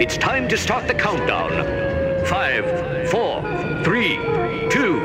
[0.00, 1.50] It's time to start the countdown.
[2.24, 2.64] Five,
[3.10, 3.42] four,
[3.84, 4.16] three,
[4.70, 4.98] two,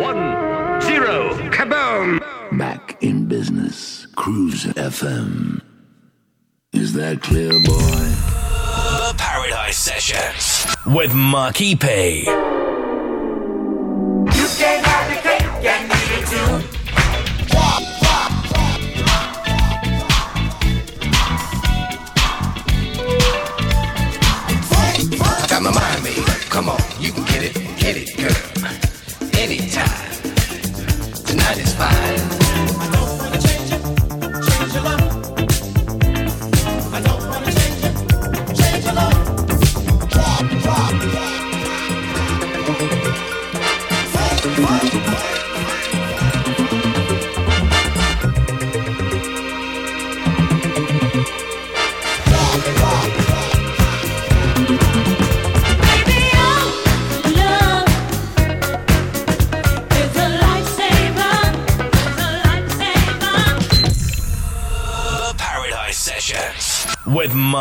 [0.00, 1.36] one, zero.
[1.50, 2.24] Kaboom!
[2.50, 4.06] Mac in business.
[4.16, 5.60] Cruise FM.
[6.72, 7.60] Is that clear, boy?
[7.60, 11.76] The Paradise Sessions with Marquis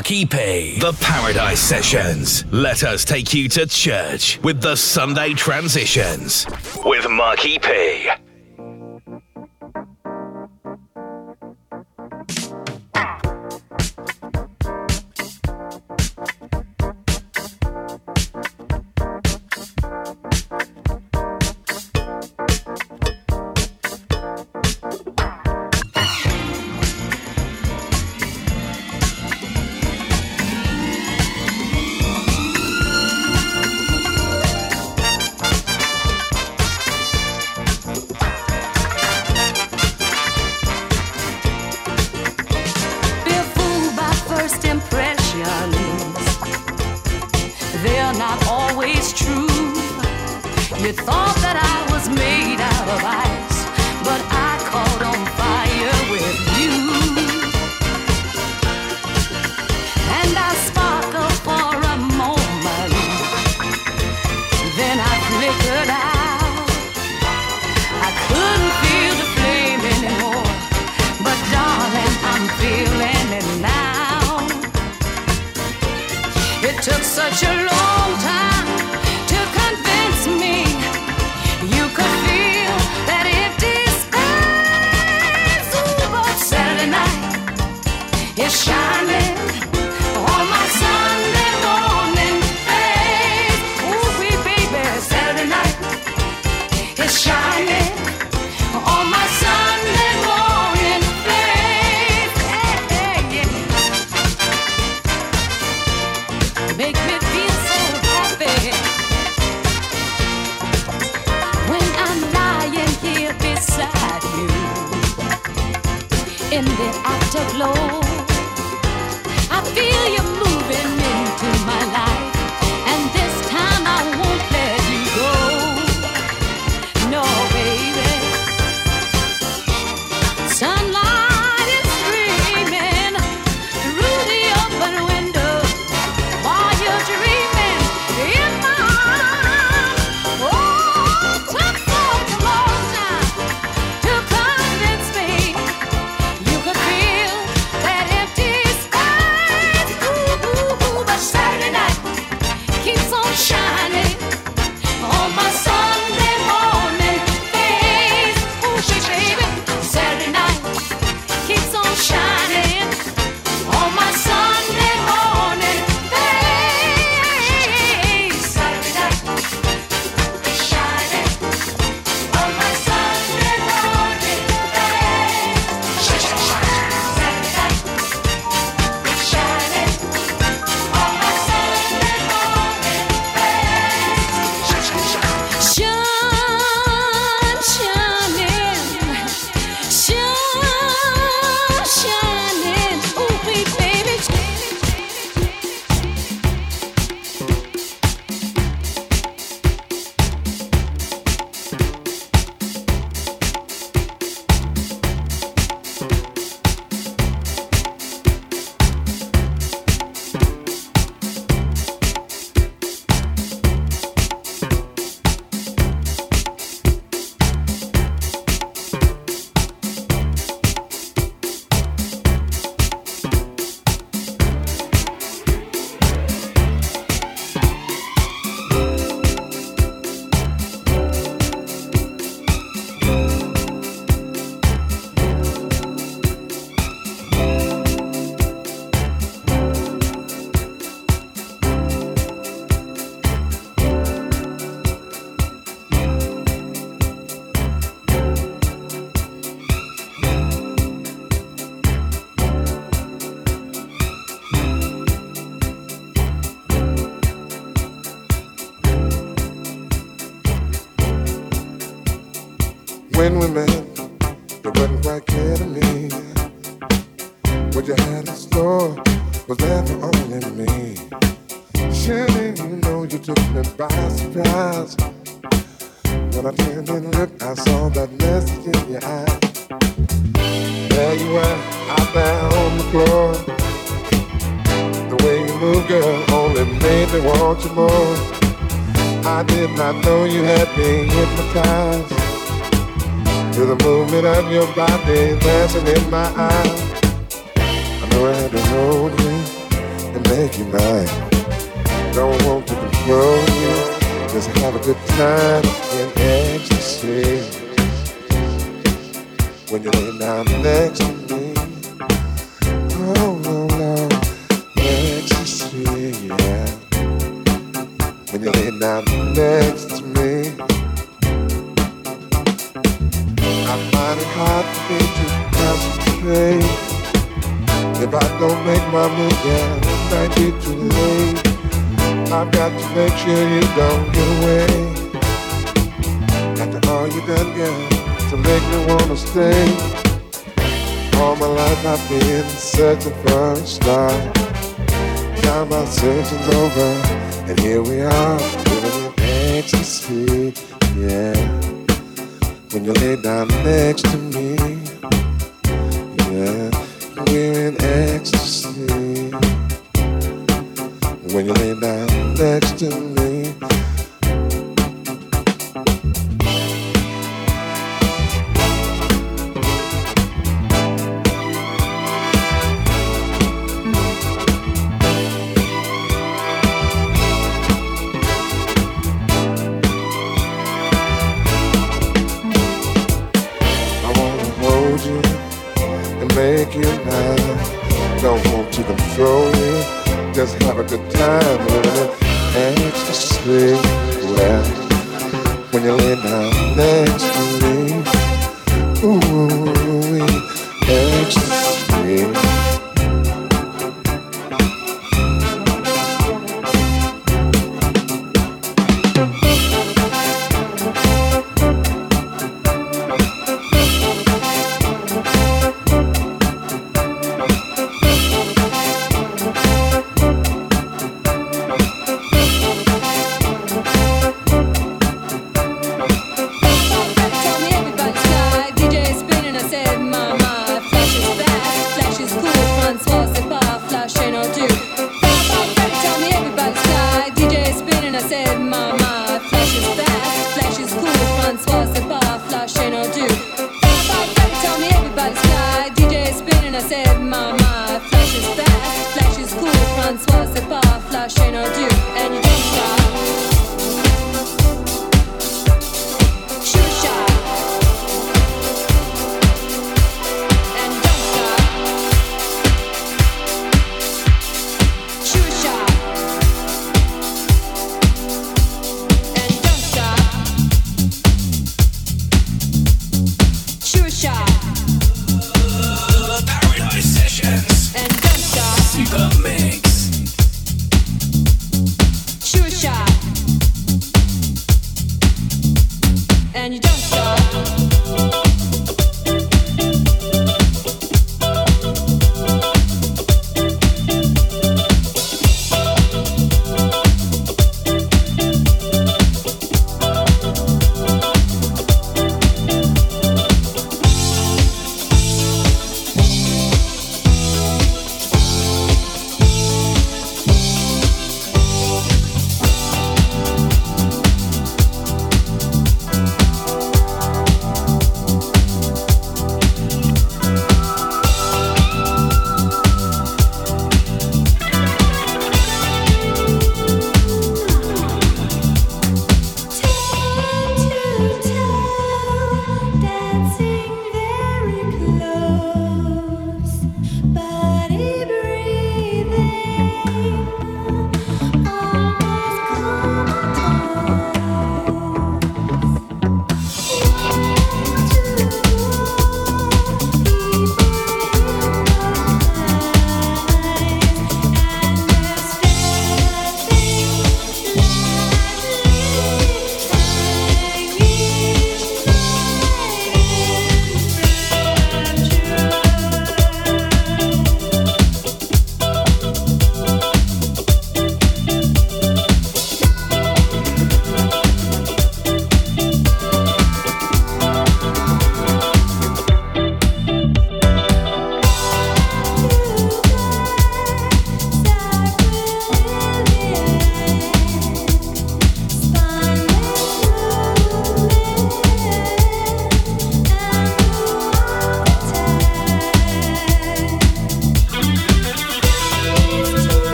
[0.00, 0.78] Marquee P.
[0.80, 2.50] The Paradise Sessions.
[2.50, 6.46] Let us take you to church with the Sunday Transitions
[6.86, 8.08] with Marquee P.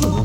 [0.00, 0.19] sounds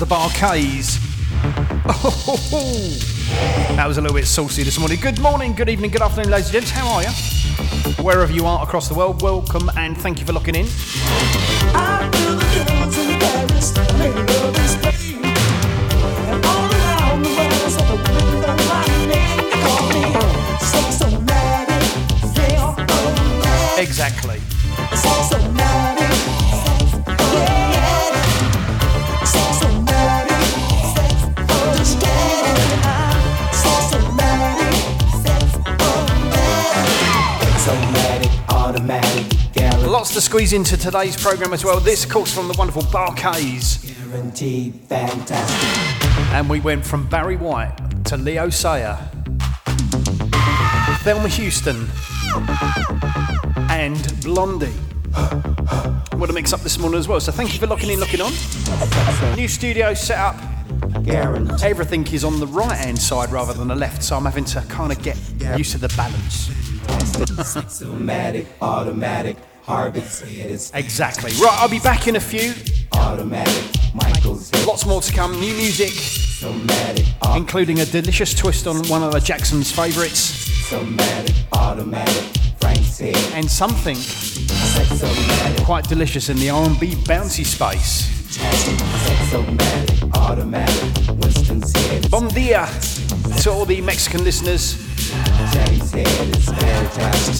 [0.00, 0.98] the Bar-Kays.
[1.84, 2.96] Oh,
[3.76, 4.98] that was a little bit saucy this morning.
[4.98, 6.70] Good morning, good evening, good afternoon, ladies and gents.
[6.70, 7.10] How are you?
[8.02, 10.64] Wherever you are across the world, welcome and thank you for locking in.
[23.78, 24.19] Exactly.
[40.30, 41.80] Squeeze into today's programme as well.
[41.80, 43.78] This, of course, from the wonderful Bar-Kays.
[44.08, 46.08] Guaranteed fantastic.
[46.32, 48.96] And we went from Barry White to Leo Sayer,
[51.00, 51.88] Thelma Houston,
[53.70, 54.66] and Blondie.
[56.16, 57.18] What a mix up this morning as well.
[57.18, 58.30] So thank you for locking in, looking on.
[59.34, 60.36] New studio set up.
[61.60, 64.60] Everything is on the right hand side rather than the left, so I'm having to
[64.68, 65.18] kind of get
[65.58, 66.52] used to the balance.
[67.56, 69.36] Automatic, automatic,
[69.70, 70.24] harvest
[70.74, 71.30] Exactly.
[71.32, 72.54] Right, I'll be back in a few.
[72.92, 75.32] Automatic, Michael's Lots more to come.
[75.38, 77.06] New music, Somatic,
[77.36, 80.18] including a delicious twist on one of the Jackson's favourites,
[80.68, 82.24] somatic, automatic,
[82.58, 88.08] Frank's head, and something sexomatic, quite delicious in the R&B bouncy space.
[88.36, 92.68] sexomatic, automatic, Winston's head, Bon dia
[93.42, 94.89] to all the Mexican listeners.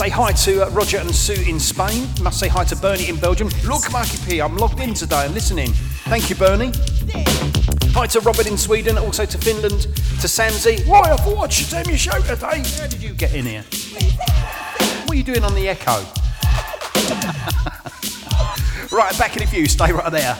[0.00, 2.08] Say hi to uh, Roger and Sue in Spain.
[2.22, 3.48] Must say hi to Bernie in Belgium.
[3.66, 5.72] Look, Marky P, I'm logged in today and listening.
[6.08, 6.72] Thank you, Bernie.
[7.92, 10.88] Hi to Robert in Sweden, also to Finland, to Samsey.
[10.88, 12.62] Right, I thought I should tell your show today.
[12.80, 13.64] How did you get in here?
[15.04, 16.00] What are you doing on the echo?
[18.96, 19.66] right, back in a few.
[19.66, 20.36] Stay right there.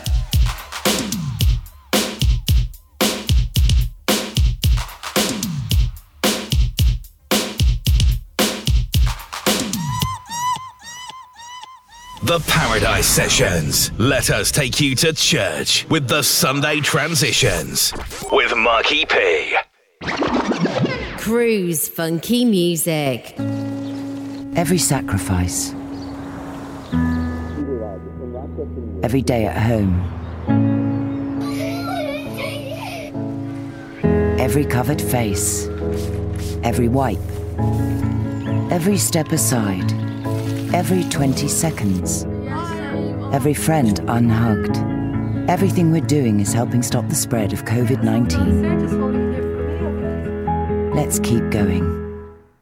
[12.31, 13.91] The Paradise Sessions.
[13.99, 17.93] Let us take you to church with the Sunday Transitions
[18.31, 19.57] with Marky P.
[21.19, 23.35] Cruise funky music.
[24.55, 25.73] Every sacrifice.
[29.03, 30.01] Every day at home.
[34.39, 35.67] Every covered face.
[36.63, 37.19] Every wipe.
[38.71, 40.00] Every step aside.
[40.73, 42.27] Every 20 seconds.
[43.35, 44.77] Every friend unhugged.
[45.51, 50.95] Everything we're doing is helping stop the spread of COVID 19.
[50.95, 51.83] Let's keep going.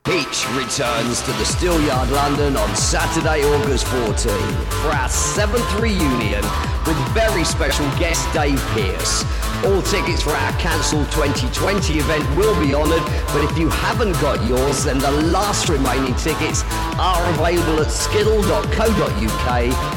[0.05, 6.42] Peach returns to the Steelyard London on Saturday, August 14 for our seventh reunion
[6.88, 9.22] with very special guest Dave Pearce.
[9.66, 14.42] All tickets for our cancelled 2020 event will be honoured, but if you haven't got
[14.48, 16.64] yours, then the last remaining tickets
[16.98, 19.51] are available at skiddle.co.uk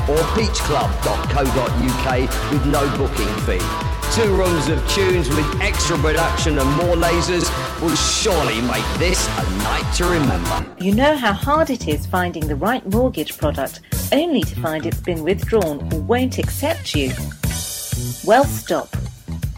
[0.09, 3.61] or peachclub.co.uk with no booking fee.
[4.13, 7.49] Two rooms of tunes with extra production and more lasers
[7.81, 10.65] will surely make this a night to remember.
[10.83, 13.79] You know how hard it is finding the right mortgage product
[14.11, 17.11] only to find it's been withdrawn or won't accept you?
[18.23, 18.89] Well, stop.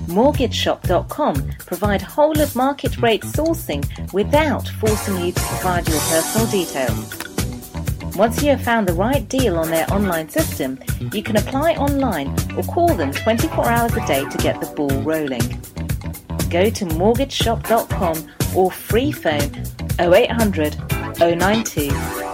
[0.07, 7.23] MortgageShop.com provide whole of market rate sourcing without forcing you to provide your personal details.
[8.15, 10.77] Once you have found the right deal on their online system,
[11.13, 15.01] you can apply online or call them 24 hours a day to get the ball
[15.01, 15.41] rolling.
[16.49, 19.51] Go to mortgageshop.com or free phone
[19.99, 20.77] 0800
[21.19, 22.22] 092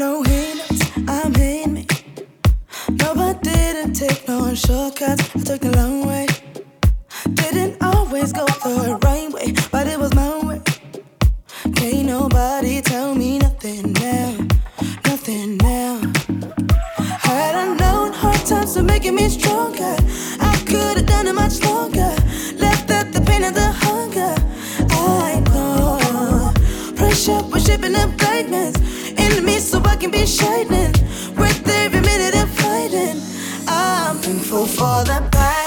[0.00, 1.86] No hindrance, I'm in me.
[2.88, 5.28] No, I didn't take no shortcuts.
[5.36, 6.26] I took the long way.
[7.34, 10.62] Didn't always go the right way, but it was my way.
[11.76, 14.38] Can't nobody tell me nothing now,
[15.04, 16.00] nothing now.
[17.28, 19.96] Had I known hard times were making me stronger,
[20.40, 22.10] I could have done it much longer.
[22.56, 24.34] Left out the pain and the hunger.
[24.92, 28.89] I know pressure was shaping up greatness
[30.00, 30.92] can be shining.
[31.36, 33.20] Worth every minute of fighting.
[33.68, 35.59] I'm thankful for the bad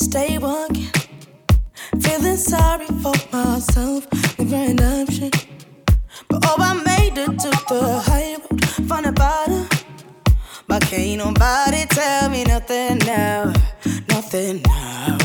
[0.00, 0.90] stay walking.
[2.00, 4.06] Feeling sorry for myself,
[4.38, 5.30] regretting option.
[6.28, 9.68] But oh, I made it to the high road, from the bottom.
[10.66, 13.52] But can't nobody tell me nothing now,
[14.08, 15.18] nothing now.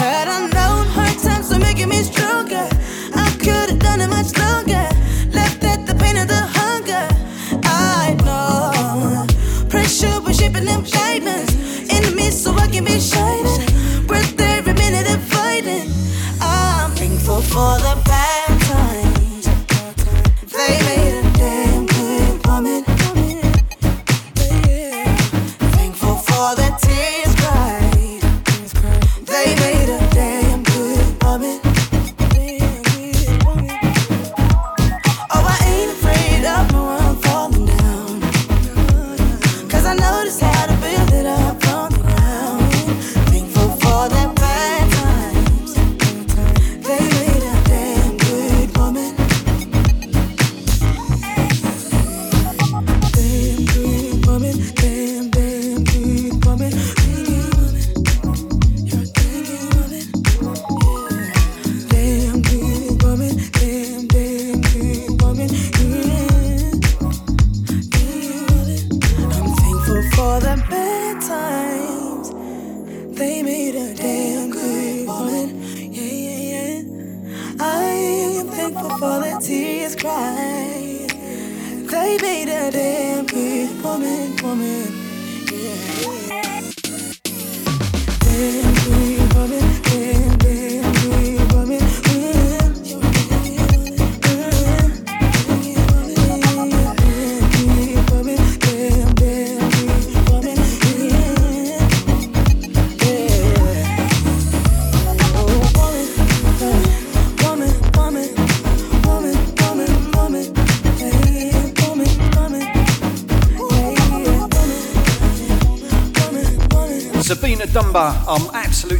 [0.00, 2.68] Had I known hard times were making me stronger,
[3.14, 4.88] I could have done it much longer.
[5.38, 7.06] Left at the pain of the hunger.
[7.64, 10.20] I know pressure
[12.38, 14.06] so I can be shining.
[14.06, 15.90] Worth every minute of fighting.
[16.40, 18.47] I'm thankful for the bad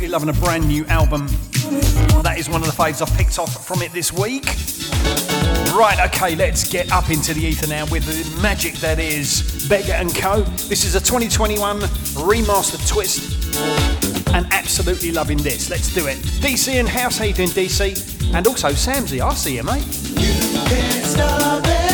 [0.08, 1.26] absolutely loving a brand new album.
[2.22, 4.46] That is one of the faves I've picked off from it this week.
[5.74, 9.92] Right, okay, let's get up into the ether now with the magic that is Beggar
[9.92, 10.42] and Co.
[10.68, 13.54] This is a 2021 remastered twist,
[14.34, 15.70] and absolutely loving this.
[15.70, 16.16] Let's do it.
[16.40, 18.34] DC and House, how you doing, DC?
[18.34, 19.84] And also Samsy, I see you, mate.
[21.16, 21.88] Can't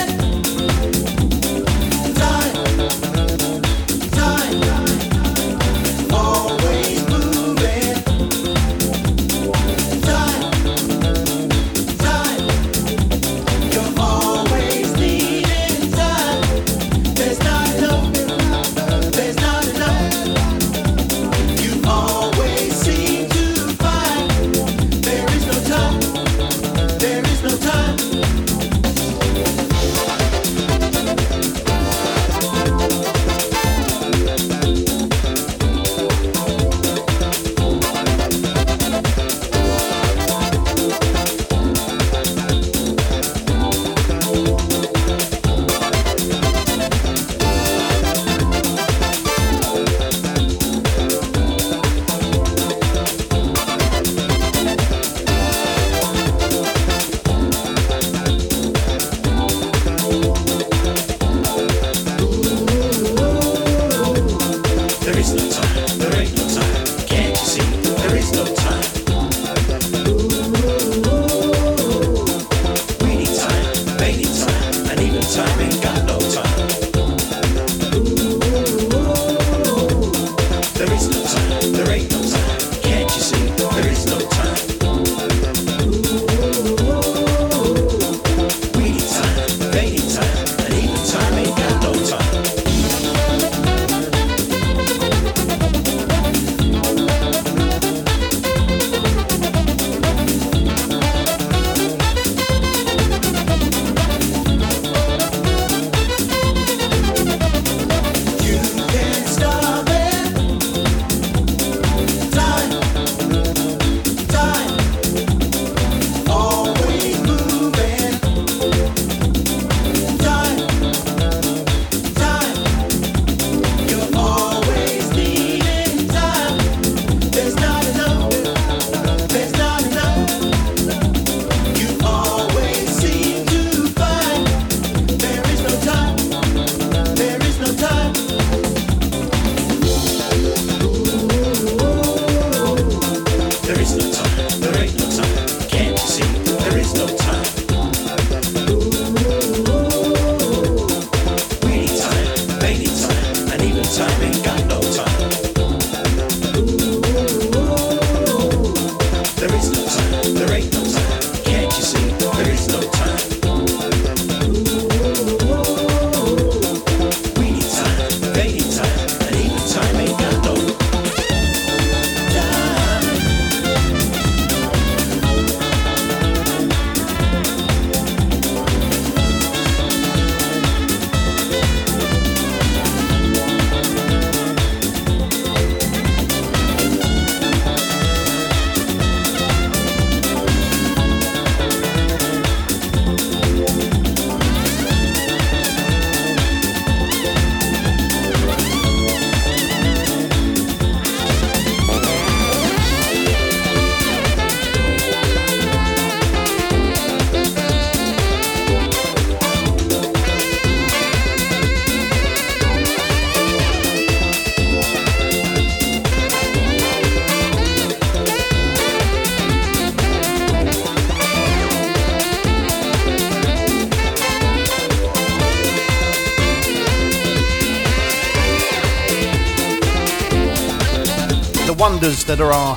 [232.04, 232.76] wonders that are our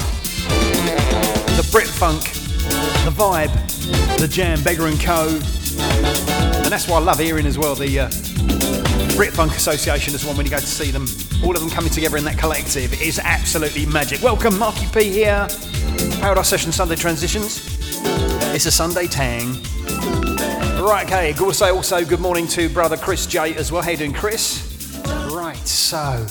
[1.57, 2.23] the Brit Funk,
[3.03, 3.51] the vibe,
[4.19, 5.27] the jam, Beggar and Co.
[5.27, 8.09] And that's why I love hearing as well the uh,
[9.17, 11.07] Brit Funk Association as well when you go to see them.
[11.43, 14.21] All of them coming together in that collective is absolutely magic.
[14.21, 15.45] Welcome, Marky P here.
[16.21, 17.77] Paradise Session Sunday Transitions.
[18.55, 19.61] It's a Sunday tang.
[20.79, 21.33] Right, okay.
[21.33, 23.81] Gotta say also good morning to brother Chris J as well.
[23.81, 25.01] How you doing, Chris?
[25.29, 26.25] Right, so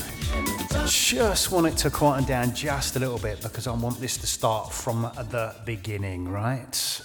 [1.14, 4.26] just want it to quieten down just a little bit because I want this to
[4.26, 7.00] start from the beginning, right?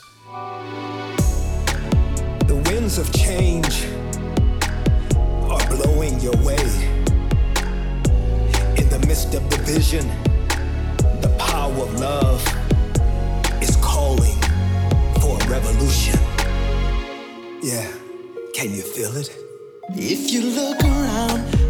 [2.47, 3.85] The winds of change
[5.51, 6.57] are blowing your way.
[8.75, 10.07] In the midst of division,
[11.21, 12.41] the power of love
[13.61, 14.41] is calling
[15.21, 16.19] for a revolution.
[17.61, 17.87] Yeah,
[18.55, 19.29] can you feel it?
[19.89, 21.60] If you look around,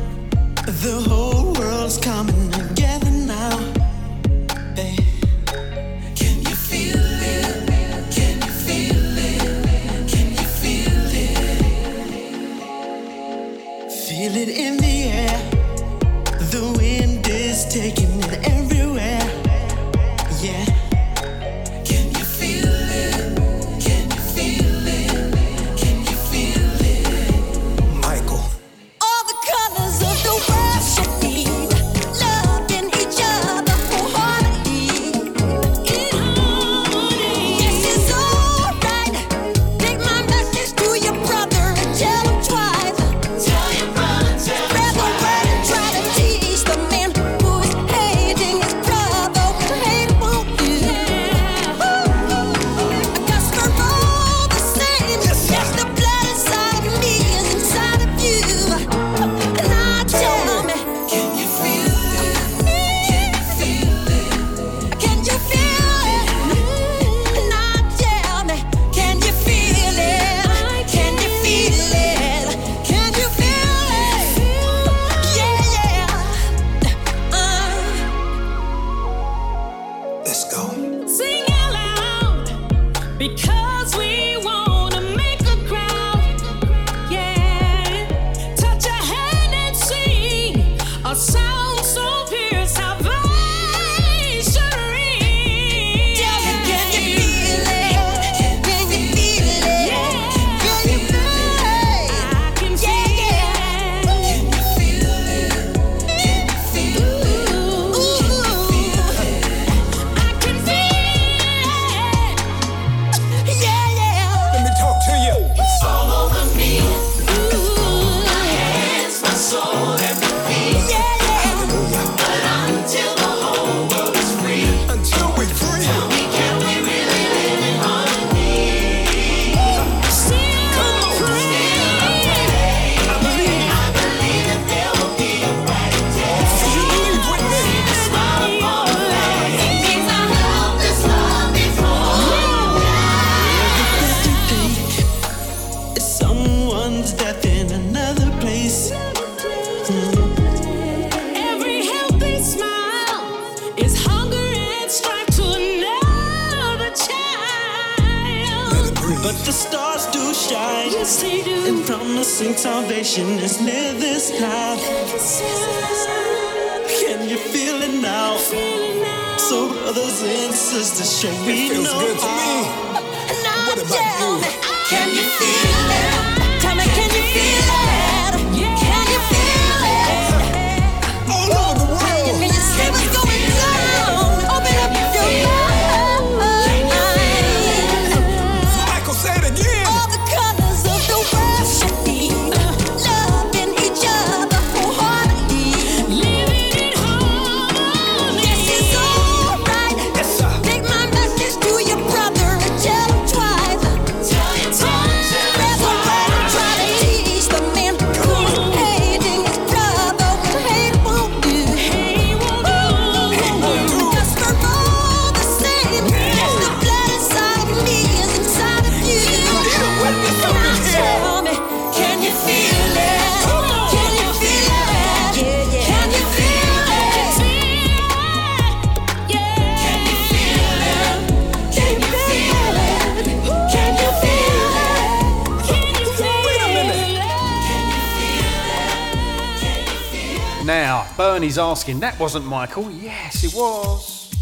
[241.31, 242.91] Bernie's asking, that wasn't Michael.
[242.91, 244.33] Yes, it was.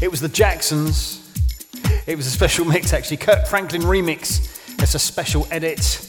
[0.00, 1.28] It was the Jacksons.
[2.06, 3.16] It was a special mix, actually.
[3.16, 4.80] Kirk Franklin remix.
[4.80, 6.08] It's a special edit.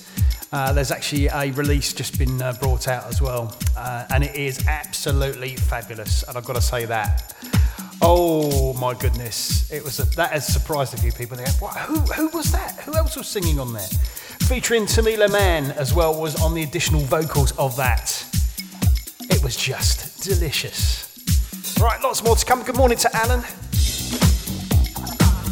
[0.52, 4.36] Uh, there's actually a release just been uh, brought out as well, uh, and it
[4.36, 6.22] is absolutely fabulous.
[6.22, 7.36] And I've got to say that.
[8.00, 11.38] Oh my goodness, it was a, that has surprised a few people.
[11.38, 12.80] They go, what, who, who was that?
[12.82, 13.90] Who else was singing on there?
[14.48, 18.29] Featuring Tamela Mann as well was on the additional vocals of that.
[19.30, 21.08] It was just delicious.
[21.80, 22.64] Right, lots more to come.
[22.64, 23.42] Good morning to Alan.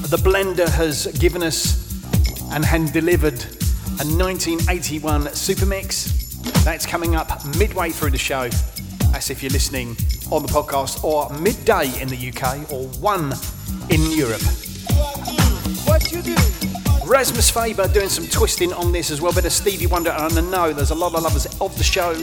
[0.10, 1.86] The blender has given us
[2.52, 3.44] and hand delivered
[4.00, 6.64] a 1981 Supermix.
[6.64, 8.50] That's coming up midway through the show.
[9.12, 9.96] That's if you're listening
[10.32, 13.34] on the podcast or midday in the UK or one
[13.90, 14.42] in Europe.
[15.86, 16.36] What you do?
[17.06, 20.42] Rasmus Faber doing some twisting on this as well, bit of Stevie Wonder, and I
[20.42, 22.14] know there's a lot of lovers of the show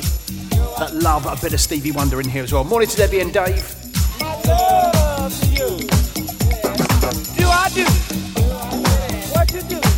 [0.78, 2.64] that love a bit of Stevie Wonder in here as well.
[2.64, 3.74] Morning to Debbie and Dave.
[4.20, 5.86] I love you.
[7.36, 7.84] Do I do?
[7.84, 9.30] do I do?
[9.32, 9.93] What you do?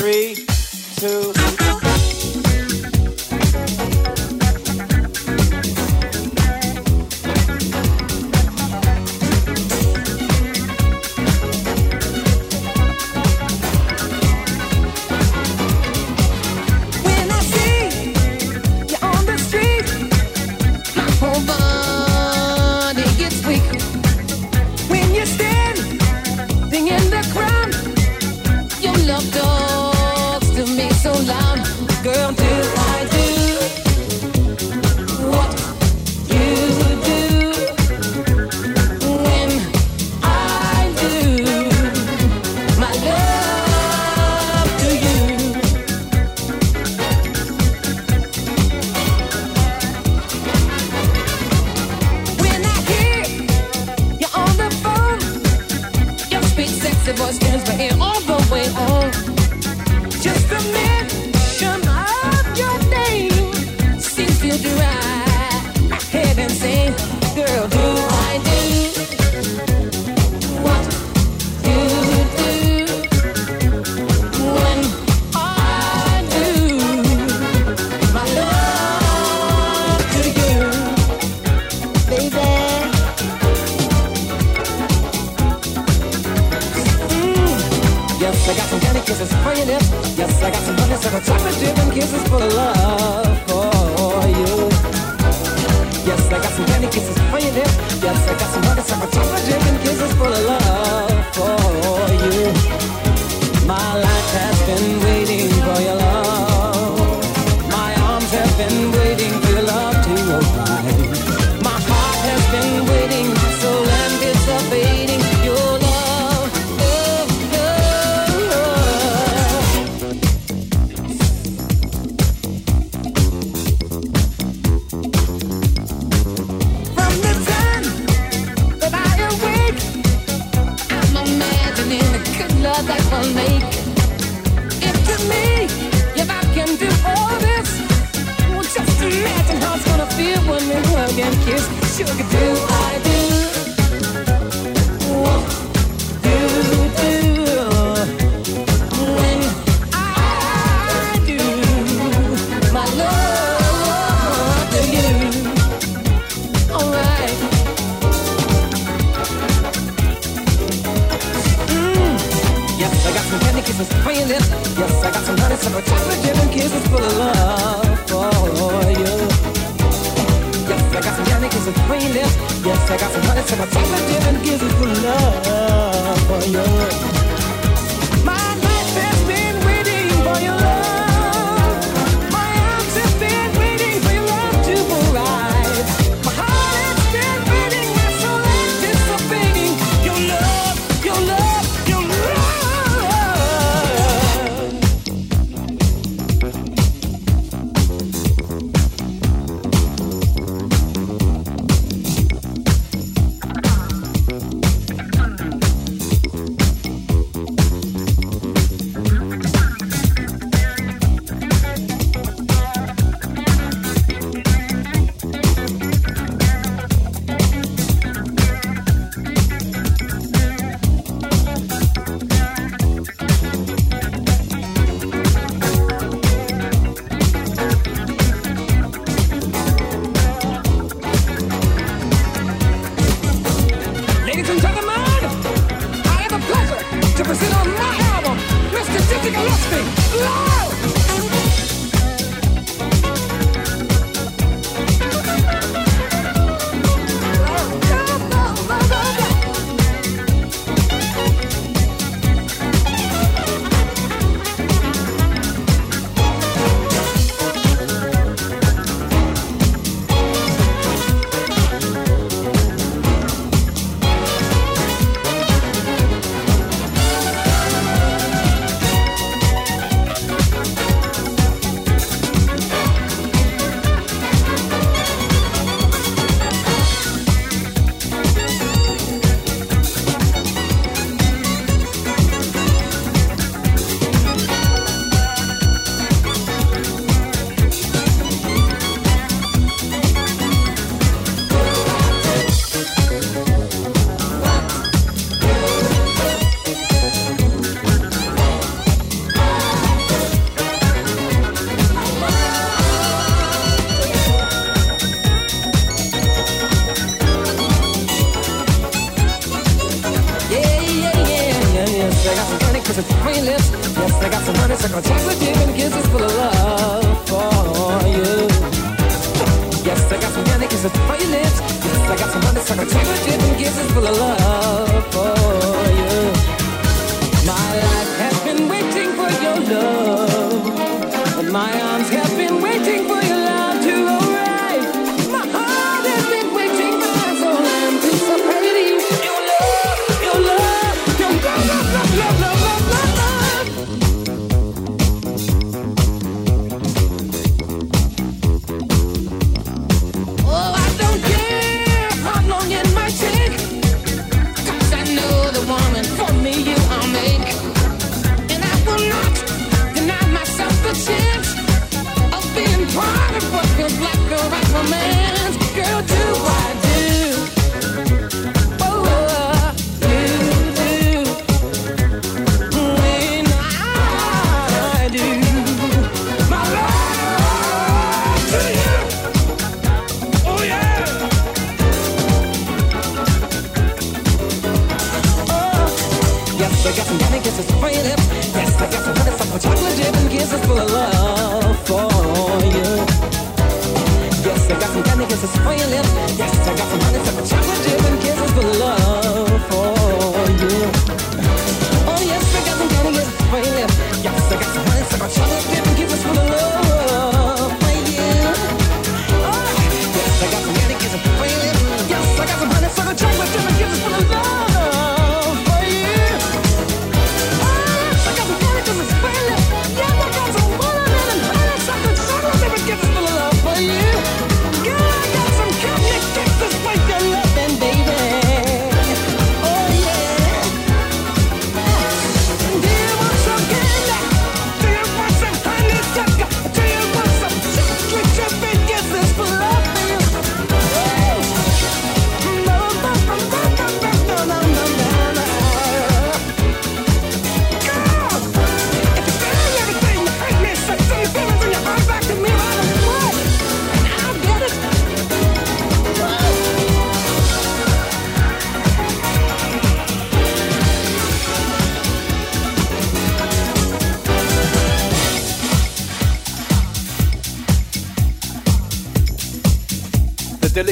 [0.00, 0.34] three,
[0.96, 1.39] two.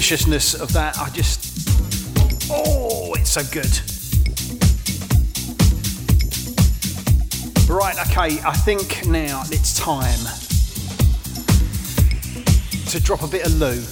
[0.08, 1.68] deliciousness of that, I just.
[2.50, 3.68] Oh, it's so good.
[7.68, 10.18] Right, okay, I think now it's time
[12.86, 13.84] to drop a bit of lube.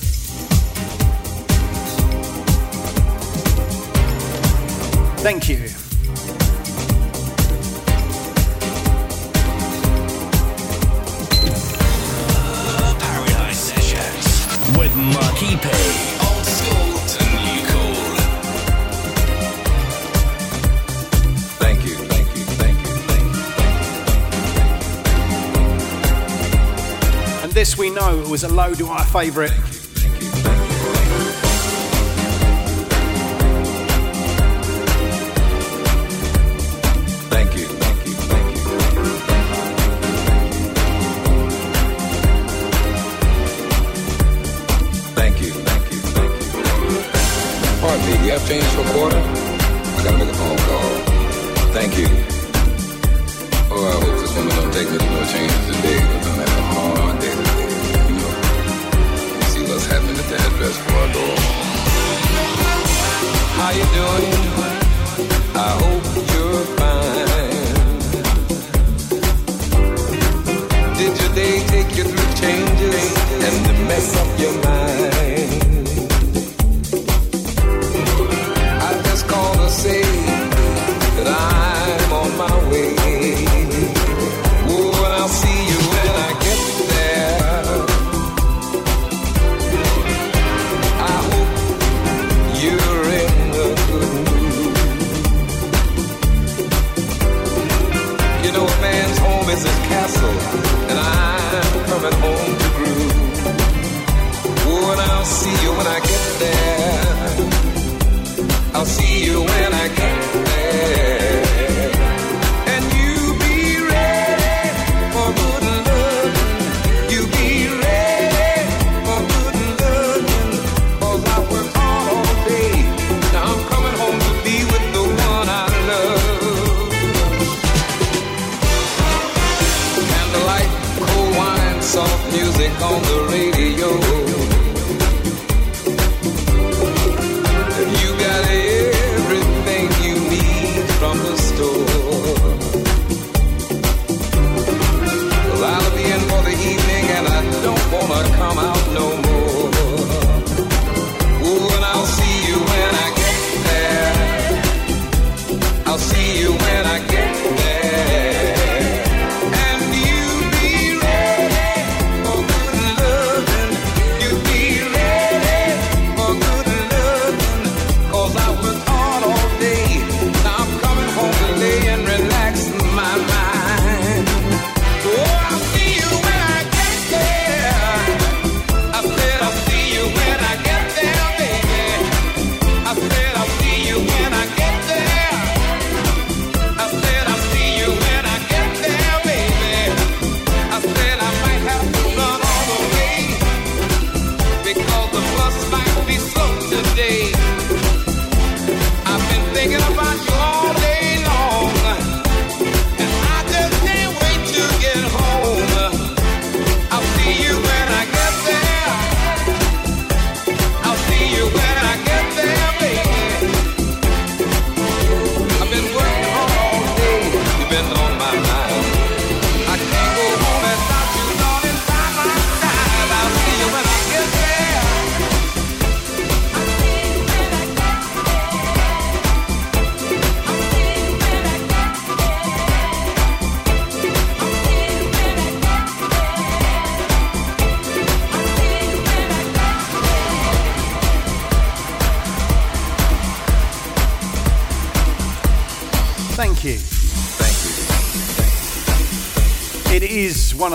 [5.21, 5.86] Thank you.
[28.37, 29.76] was a low of I favourite.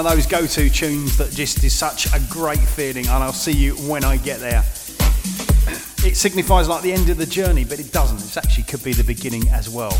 [0.05, 3.51] Of those go to tunes that just is such a great feeling, and I'll see
[3.51, 4.63] you when I get there.
[6.03, 8.17] It signifies like the end of the journey, but it doesn't.
[8.17, 9.91] It actually could be the beginning as well.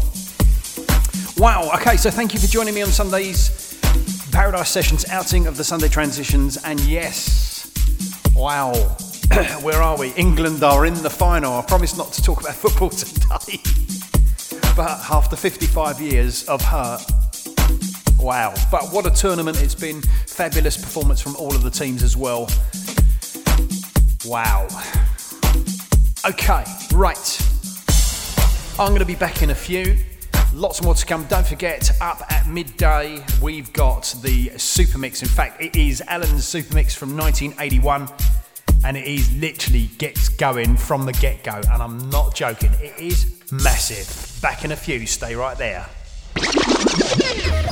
[1.38, 3.80] Wow, okay, so thank you for joining me on Sunday's
[4.32, 7.72] Paradise Sessions outing of the Sunday Transitions, and yes,
[8.36, 8.74] wow,
[9.62, 10.10] where are we?
[10.14, 11.54] England are in the final.
[11.54, 13.62] I promise not to talk about football today,
[14.76, 17.04] but after 55 years of hurt,
[18.22, 18.54] Wow.
[18.70, 20.02] But what a tournament it's been.
[20.28, 22.48] Fabulous performance from all of the teams as well.
[24.26, 24.68] Wow.
[26.24, 26.64] Okay,
[26.94, 27.48] right.
[28.80, 29.98] I'm going to be back in a few.
[30.54, 31.24] Lots more to come.
[31.26, 35.24] Don't forget, up at midday, we've got the Super Mix.
[35.24, 38.08] In fact, it is Alan's Super Mix from 1981,
[38.86, 41.60] and it is literally gets going from the get go.
[41.72, 44.42] And I'm not joking, it is massive.
[44.42, 45.08] Back in a few.
[45.08, 45.88] Stay right there.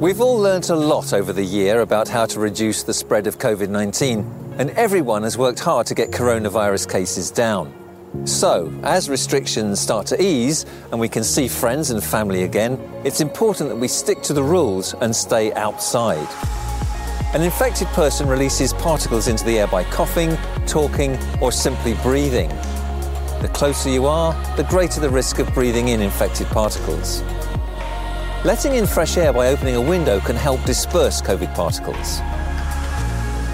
[0.00, 3.36] We've all learnt a lot over the year about how to reduce the spread of
[3.36, 7.70] COVID 19, and everyone has worked hard to get coronavirus cases down.
[8.24, 13.20] So, as restrictions start to ease and we can see friends and family again, it's
[13.20, 16.26] important that we stick to the rules and stay outside.
[17.34, 20.34] An infected person releases particles into the air by coughing,
[20.66, 22.48] talking, or simply breathing.
[23.42, 27.22] The closer you are, the greater the risk of breathing in infected particles.
[28.42, 32.20] Letting in fresh air by opening a window can help disperse COVID particles.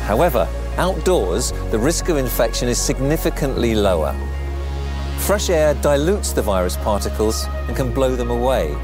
[0.06, 4.14] However, outdoors, the risk of infection is significantly lower.
[5.18, 8.76] Fresh air dilutes the virus particles and can blow them away.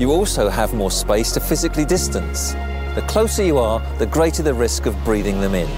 [0.00, 2.54] You also have more space to physically distance.
[2.96, 5.70] The closer you are, the greater the risk of breathing them in.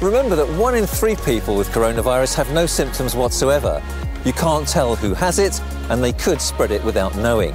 [0.00, 3.82] Remember that one in three people with coronavirus have no symptoms whatsoever.
[4.24, 7.54] You can't tell who has it, and they could spread it without knowing.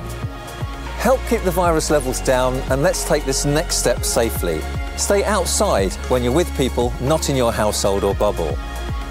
[1.05, 4.59] Help keep the virus levels down and let's take this next step safely.
[4.97, 8.55] Stay outside when you're with people not in your household or bubble.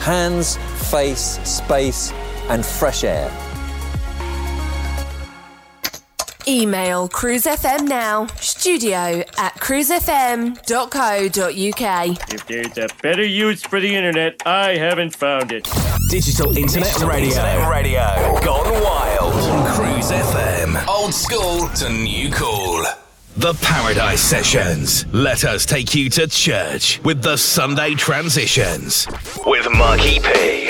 [0.01, 0.57] Hands,
[0.91, 2.13] face, space,
[2.49, 3.31] and fresh air.
[6.49, 12.35] Email cruisefm now, studio at cruisefm.co.uk.
[12.35, 15.69] If there's a better use for the internet, I haven't found it.
[16.11, 17.29] Digital Internet, Digital Radio.
[17.29, 18.41] Internet radio.
[18.45, 19.24] Gone wild.
[20.05, 20.87] Cruise FM.
[20.87, 22.85] Old school to new cool.
[23.39, 25.07] The Paradise Sessions.
[25.15, 29.09] Let us take you to church with the Sunday Transitions.
[29.47, 30.69] With Marky P.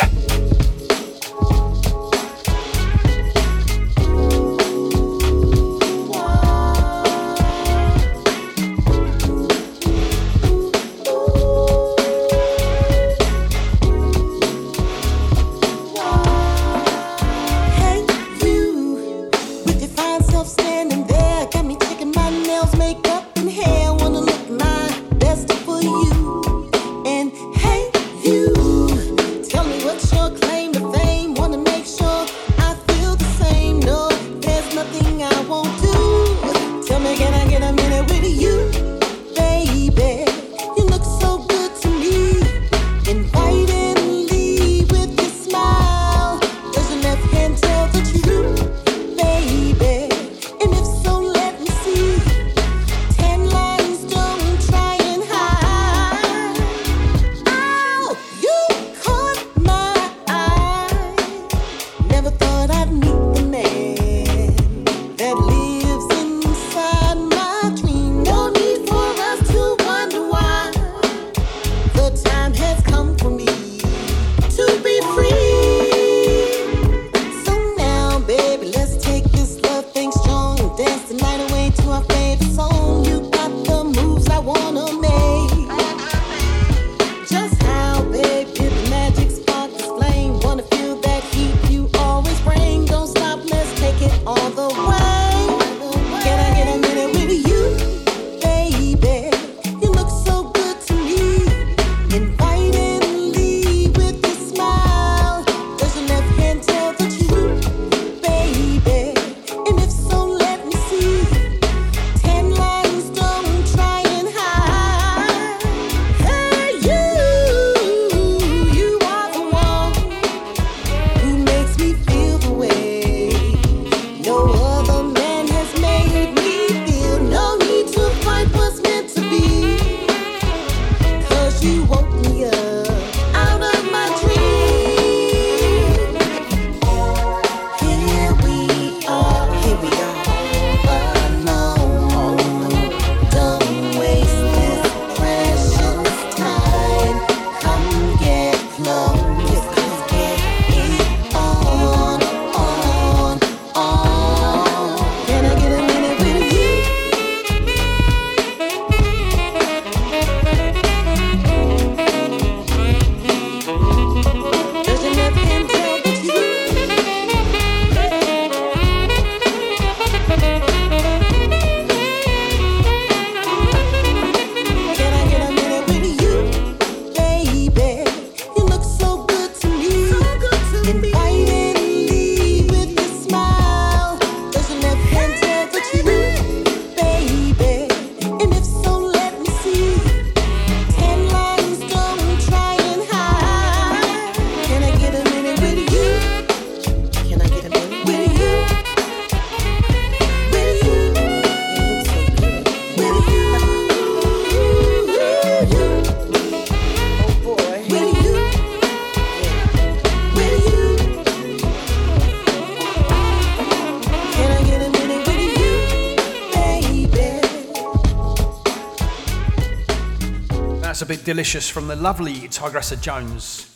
[220.94, 223.68] that's a bit delicious from the lovely Tygressa Jones.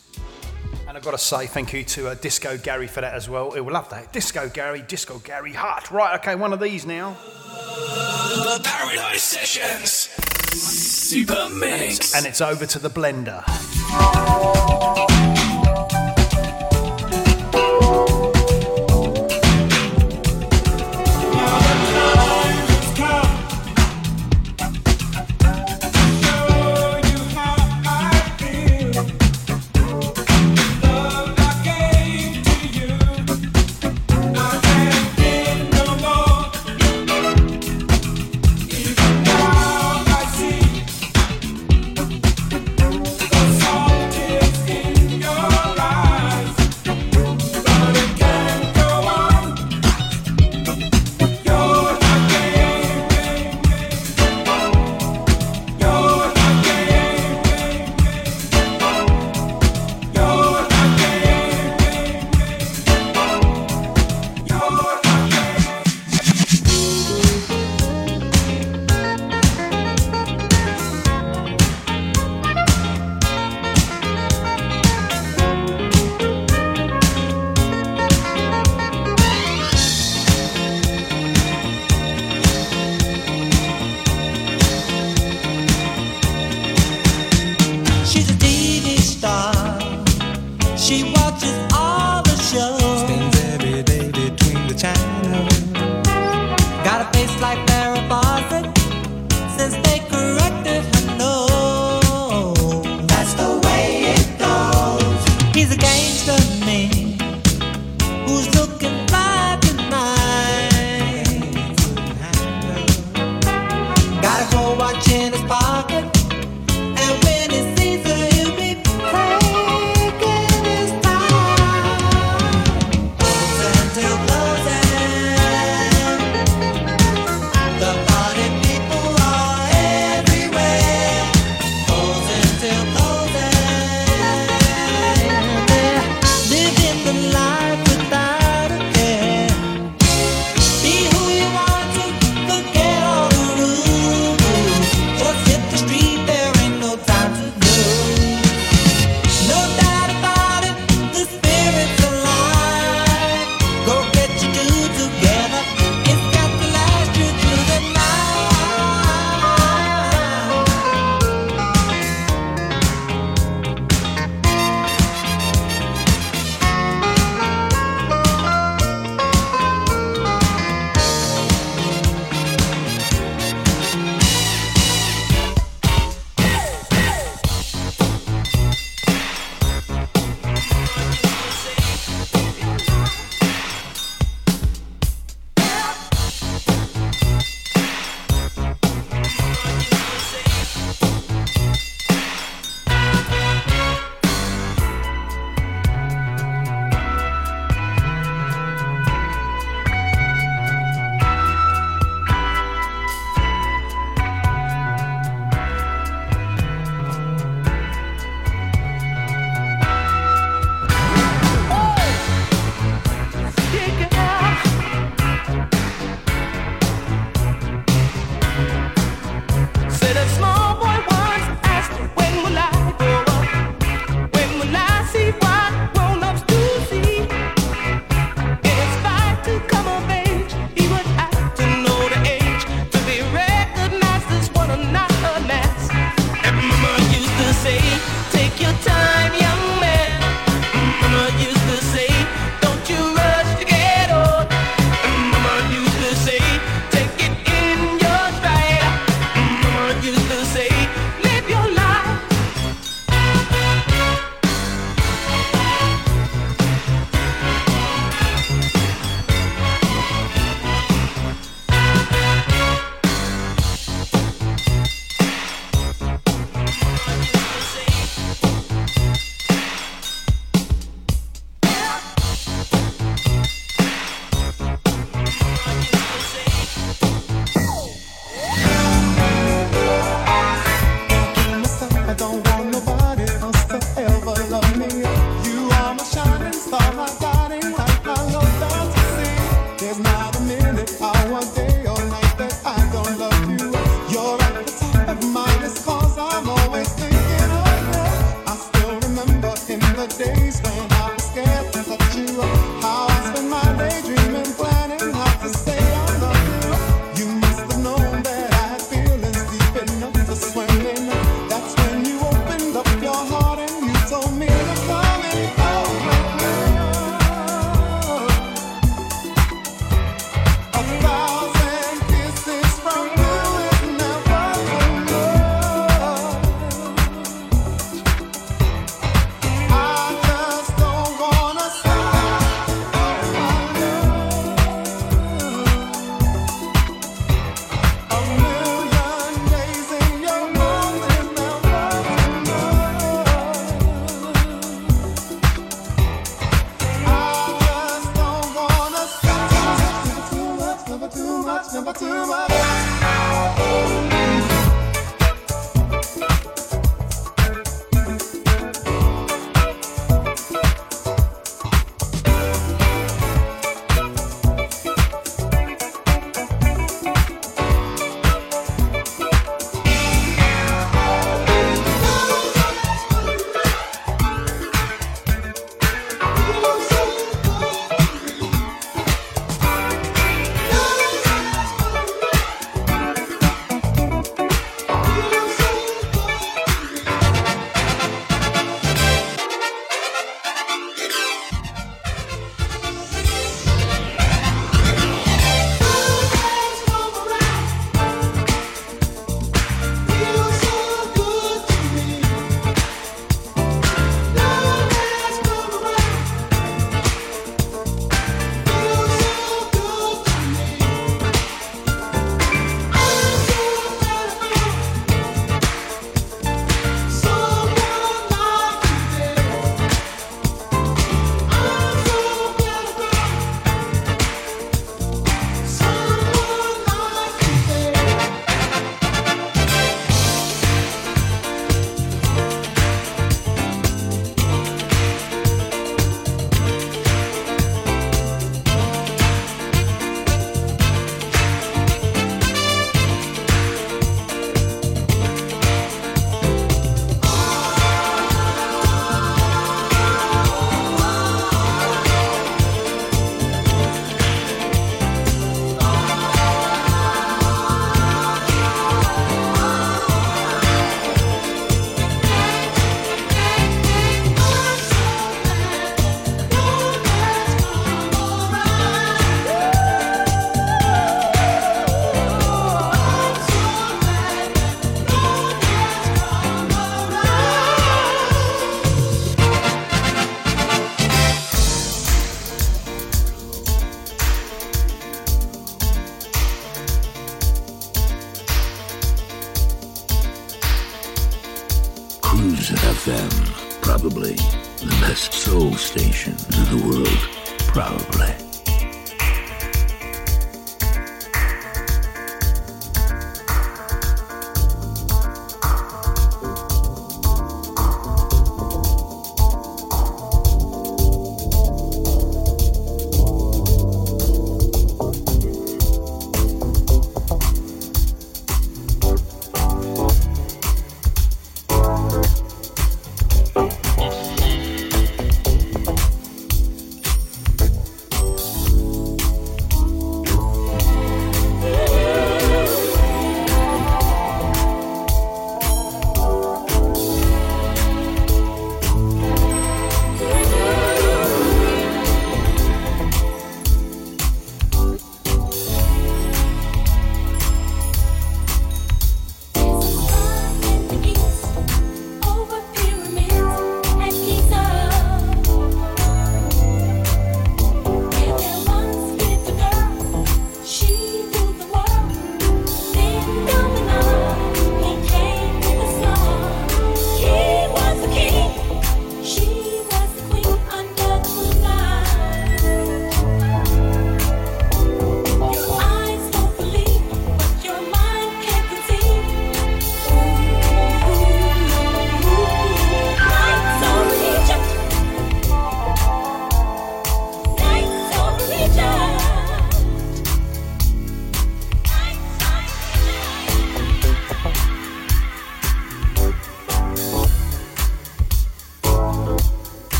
[0.86, 3.54] And I've got to say thank you to uh, Disco Gary for that as well.
[3.54, 4.12] It will love that.
[4.12, 5.90] Disco Gary, Disco Gary Hart.
[5.90, 7.16] Right, okay, one of these now.
[7.50, 9.90] The Paradise Sessions.
[10.60, 12.14] Super Mix.
[12.14, 13.42] And it's over to the blender.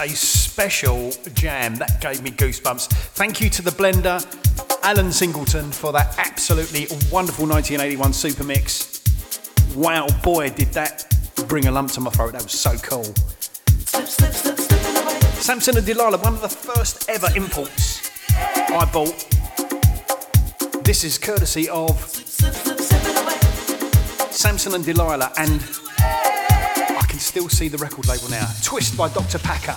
[0.00, 1.74] A special jam.
[1.74, 2.88] That gave me goosebumps.
[2.88, 4.24] Thank you to the blender,
[4.82, 9.02] Allan Singleton, for that absolutely wonderful 1981 super mix.
[9.76, 11.04] Wow, boy, did that
[11.48, 12.32] bring a lump to my throat.
[12.32, 13.04] That was so cool.
[15.42, 19.26] Samson and Delilah, one of the first ever imports I bought.
[20.82, 22.00] This is courtesy of
[24.32, 25.62] Samson and Delilah, and
[25.98, 28.48] I can still see the record label now.
[28.62, 29.38] Twist by Dr.
[29.38, 29.76] Packer.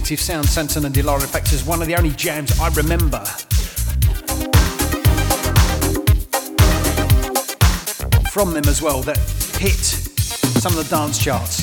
[0.00, 0.96] Distinctive sound, Samson and.
[0.96, 3.22] In fact, is one of the only jams I remember
[8.30, 9.18] from them as well that
[9.58, 11.59] hit some of the dance charts.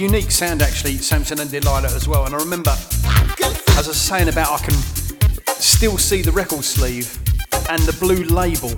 [0.00, 2.24] Unique sound actually, Samson and Delilah as well.
[2.24, 4.74] And I remember, as I was saying about, I can
[5.60, 7.18] still see the record sleeve
[7.68, 8.72] and the blue label.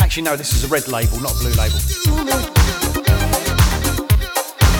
[0.00, 1.78] Actually, no, this is a red label, not a blue label.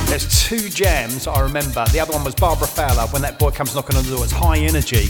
[0.09, 1.87] There's two jams I remember.
[1.87, 4.25] The other one was Barbara Fowler, When That Boy Comes Knocking on the Door.
[4.25, 5.09] It's high energy.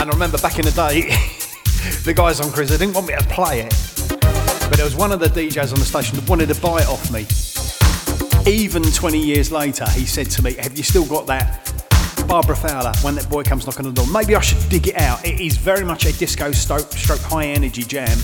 [0.00, 1.02] And I remember back in the day,
[2.04, 3.74] the guys on Cruise, they didn't want me to play it.
[4.08, 6.88] But there was one of the DJs on the station that wanted to buy it
[6.88, 7.26] off me.
[8.46, 11.72] Even 20 years later, he said to me, Have you still got that
[12.26, 14.12] Barbara Fowler, When That Boy Comes Knocking on the Door?
[14.12, 15.24] Maybe I should dig it out.
[15.24, 18.18] It is very much a disco stroke, stroke high energy jam.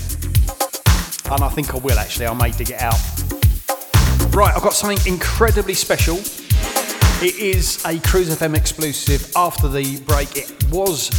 [1.31, 2.99] And I think I will actually, I may dig it out.
[4.33, 6.17] Right, I've got something incredibly special.
[7.25, 10.35] It is a Cruise FM exclusive after the break.
[10.35, 11.09] It was.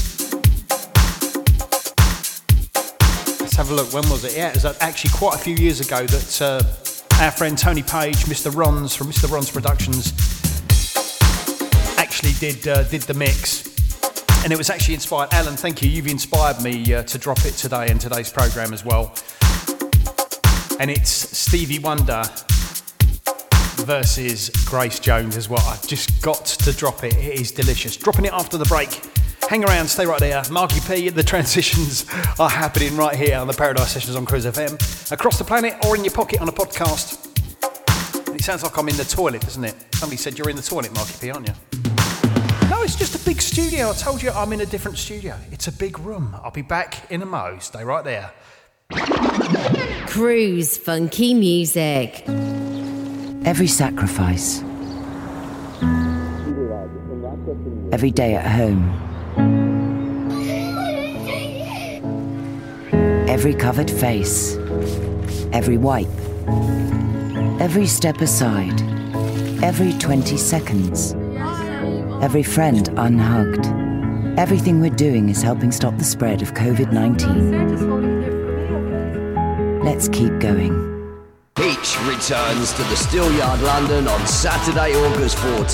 [3.40, 3.94] Let's have a look.
[3.94, 4.36] When was it?
[4.36, 6.89] Yeah, it was actually quite a few years ago that uh,
[7.20, 8.54] our friend Tony Page, Mr.
[8.54, 9.30] Rons from Mr.
[9.30, 10.12] Rons Productions,
[11.98, 13.68] actually did uh, did the mix.
[14.42, 15.28] And it was actually inspired.
[15.34, 15.90] Allan, thank you.
[15.90, 19.14] You've inspired me uh, to drop it today in today's program as well.
[20.80, 22.22] And it's Stevie Wonder
[23.84, 25.64] versus Grace Jones as well.
[25.66, 27.14] I've just got to drop it.
[27.16, 27.98] It is delicious.
[27.98, 29.02] Dropping it after the break.
[29.50, 30.40] Hang around, stay right there.
[30.48, 32.06] Marky P, the transitions
[32.38, 35.10] are happening right here on the Paradise Sessions on Cruise FM.
[35.10, 37.26] Across the planet or in your pocket on a podcast.
[38.32, 39.74] It sounds like I'm in the toilet, doesn't it?
[39.96, 41.54] Somebody said you're in the toilet, Marky P, aren't you?
[42.70, 43.90] No, it's just a big studio.
[43.90, 45.36] I told you I'm in a different studio.
[45.50, 46.32] It's a big room.
[46.44, 47.58] I'll be back in a mo.
[47.58, 48.30] Stay right there.
[50.06, 52.22] Cruise funky music.
[53.44, 54.62] Every sacrifice.
[57.90, 59.09] Every day at home.
[63.28, 64.56] Every covered face.
[65.52, 66.08] Every wipe.
[67.60, 68.80] Every step aside.
[69.62, 71.14] Every 20 seconds.
[72.22, 73.66] Every friend unhugged.
[74.38, 77.90] Everything we're doing is helping stop the spread of COVID 19.
[79.84, 80.89] Let's keep going.
[81.60, 85.66] Peach returns to the Steelyard London on Saturday, August 14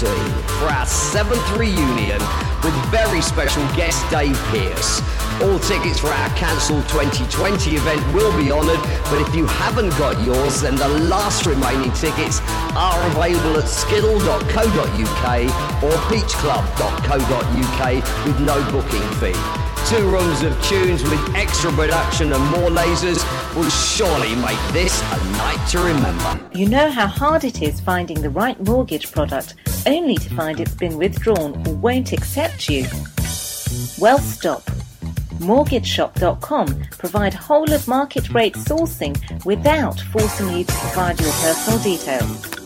[0.59, 2.19] for our seventh reunion
[2.65, 5.01] with very special guest Dave Pearce.
[5.43, 10.21] All tickets for our cancelled 2020 event will be honoured, but if you haven't got
[10.27, 12.41] yours, then the last remaining tickets
[12.75, 15.39] are available at skiddle.co.uk
[15.85, 19.66] or peachclub.co.uk with no booking fee.
[19.89, 25.31] Two rooms of tunes with extra production and more lasers will surely make this a
[25.39, 26.41] night to remember.
[26.53, 29.55] You know how hard it is finding the right mortgage product
[29.87, 32.83] only to find it's been withdrawn or won't accept you?
[34.01, 34.65] Well, stop.
[35.39, 42.66] MortgageShop.com provide whole of market rate sourcing without forcing you to provide your personal details.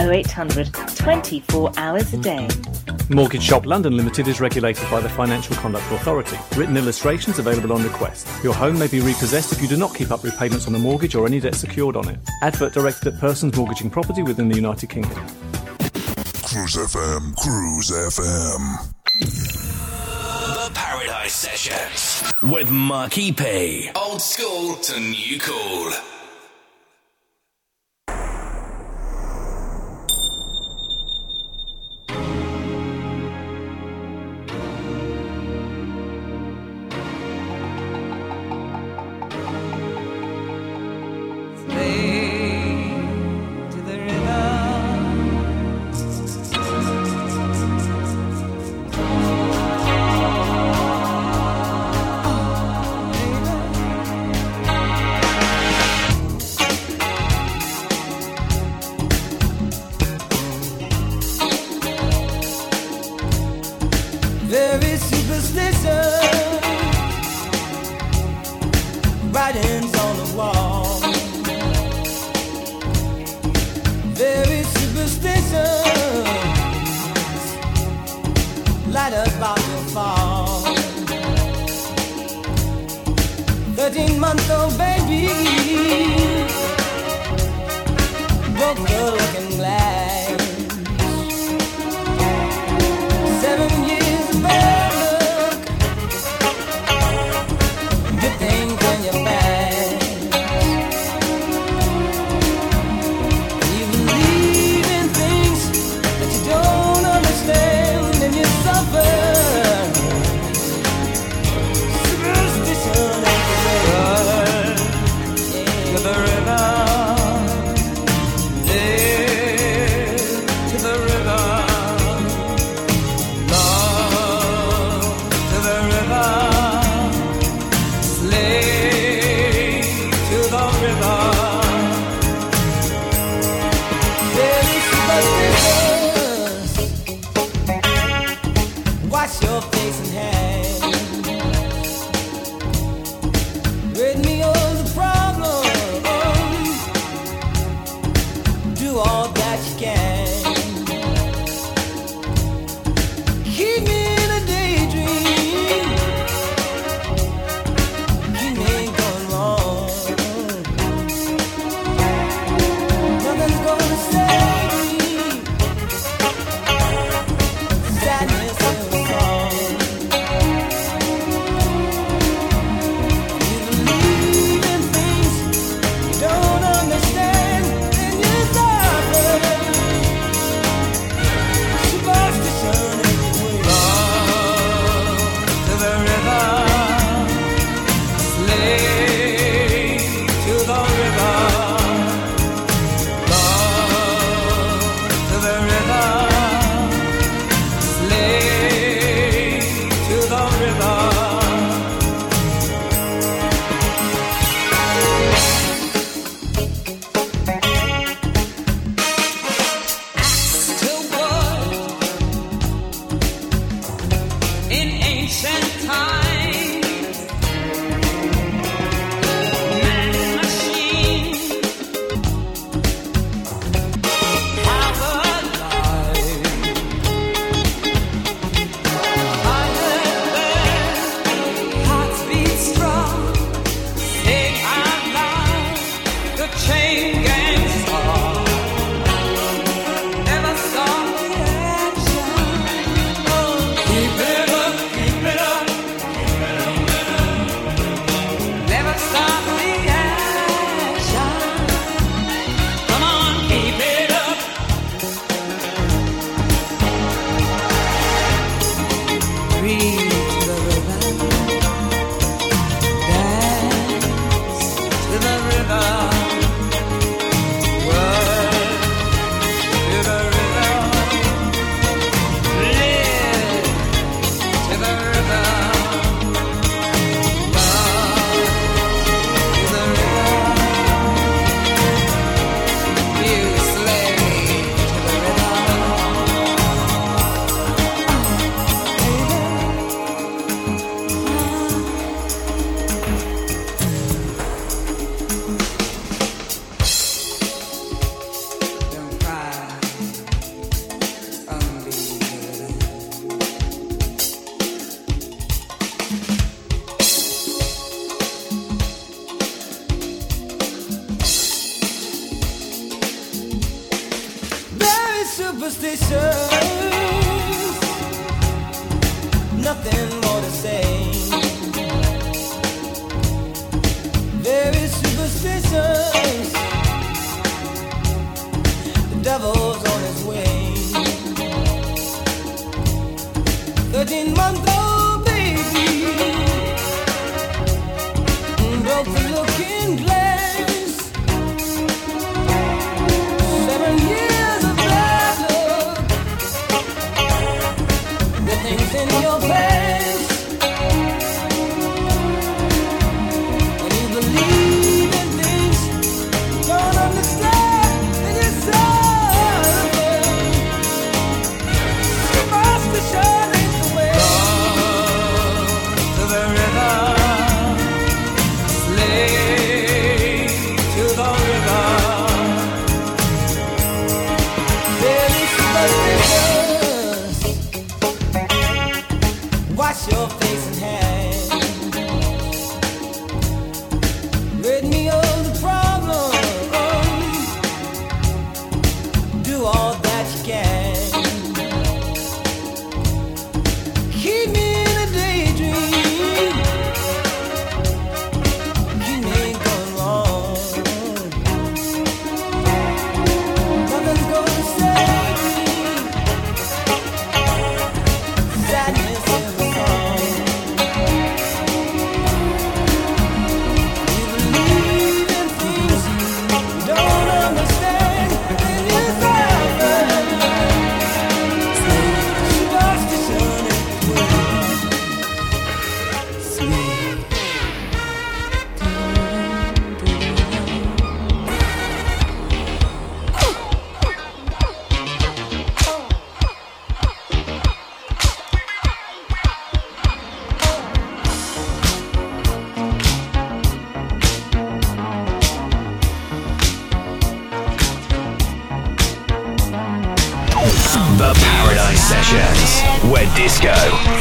[0.00, 2.48] 0800 24 hours a day.
[3.10, 6.36] Mortgage Shop London Limited is regulated by the Financial Conduct Authority.
[6.56, 8.28] Written illustrations available on request.
[8.42, 11.14] Your home may be repossessed if you do not keep up repayments on a mortgage
[11.14, 12.18] or any debt secured on it.
[12.42, 15.18] Advert directed at persons mortgaging property within the United Kingdom.
[16.44, 18.94] Cruise FM, Cruise FM.
[19.20, 23.90] The Paradise Sessions with Marky P.
[23.94, 26.09] Old school to new cool.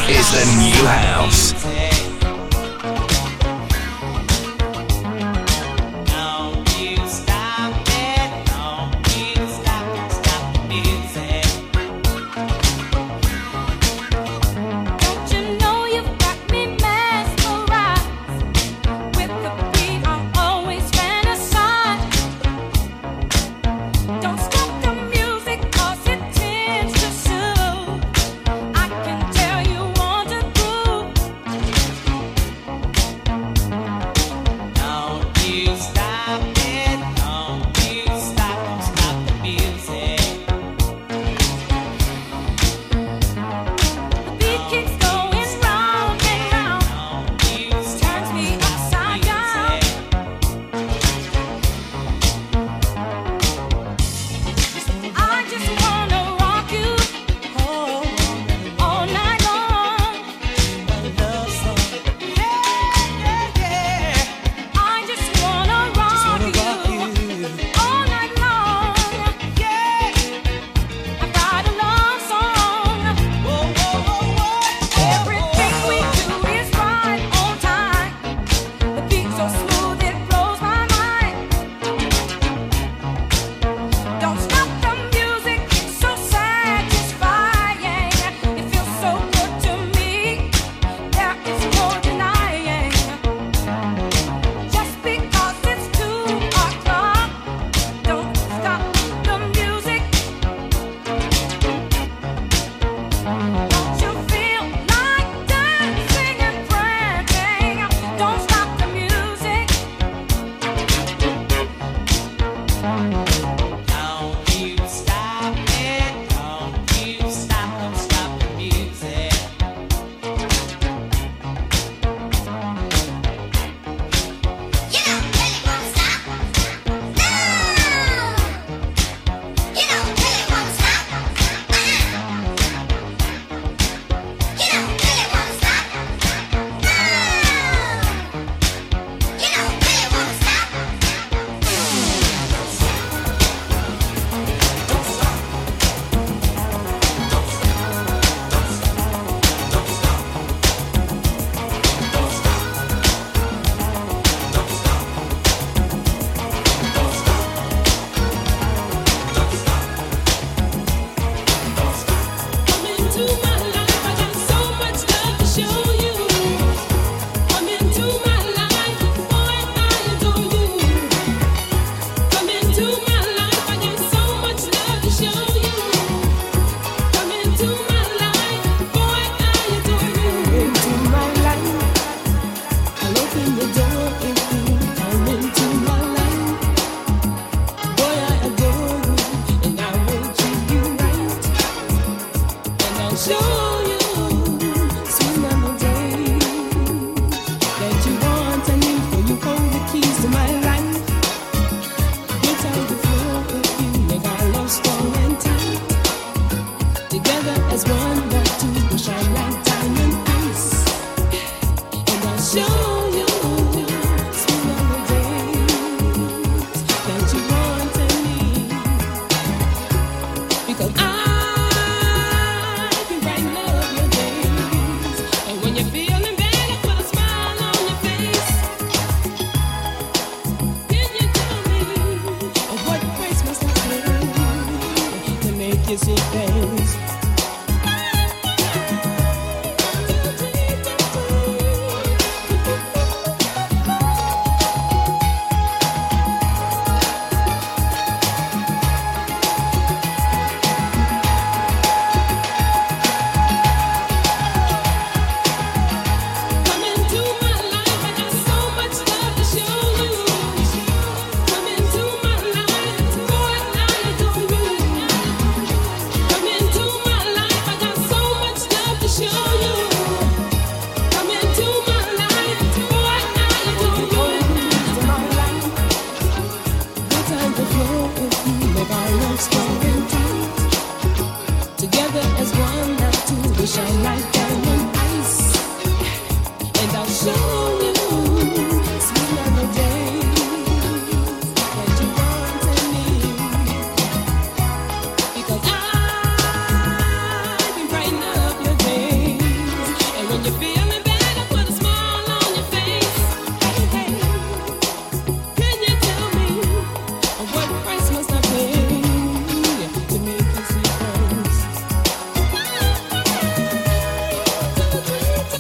[0.09, 1.98] Is the new house.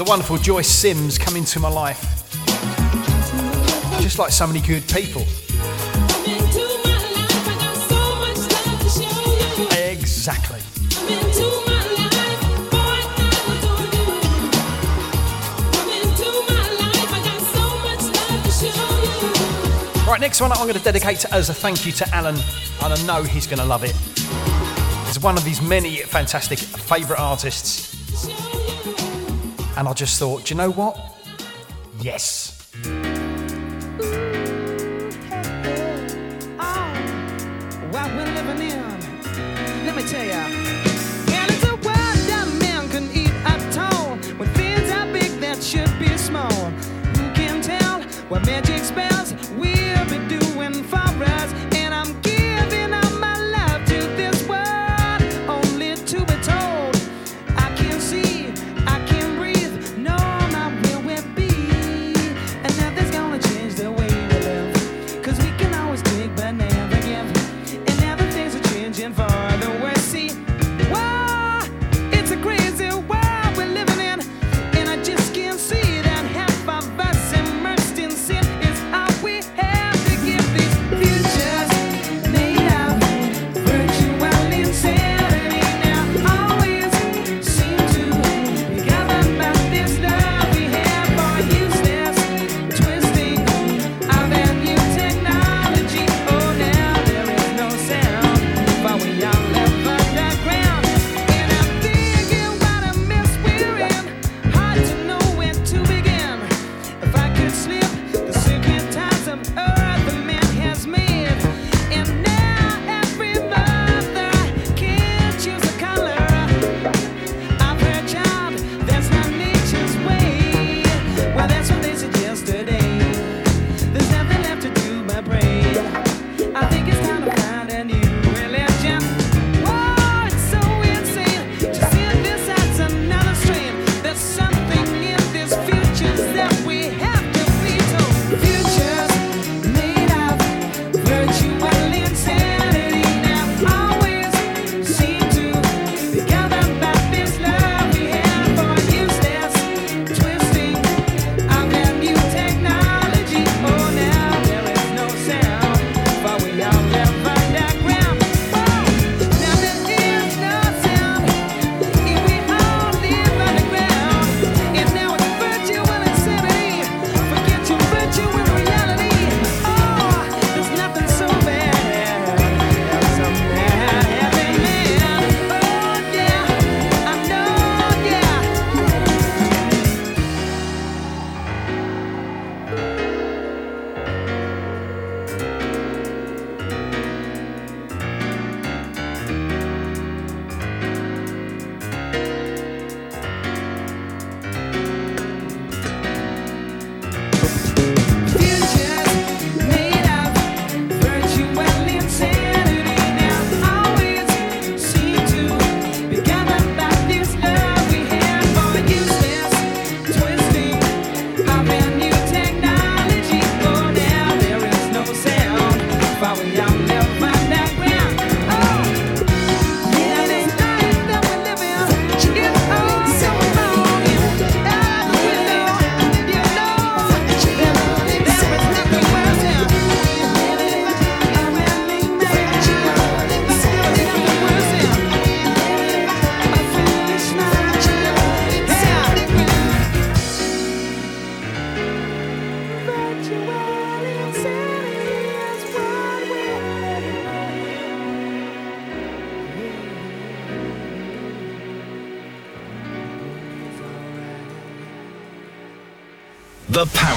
[0.09, 2.01] wonderful Joyce Sims come into my life.
[4.01, 5.21] Just like so many good people.
[9.77, 10.59] Exactly.
[20.07, 22.35] Right, next one I'm going to dedicate as a thank you to Alan,
[22.81, 23.95] and I know he's going to love it.
[25.05, 27.88] He's one of these many fantastic favourite artists.
[29.79, 30.99] And I just thought, do you know what?
[32.01, 32.38] Yes.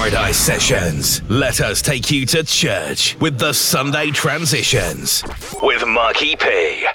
[0.03, 1.21] Paradise Sessions.
[1.29, 5.23] Let us take you to church with the Sunday Transitions
[5.61, 6.85] with Marky P.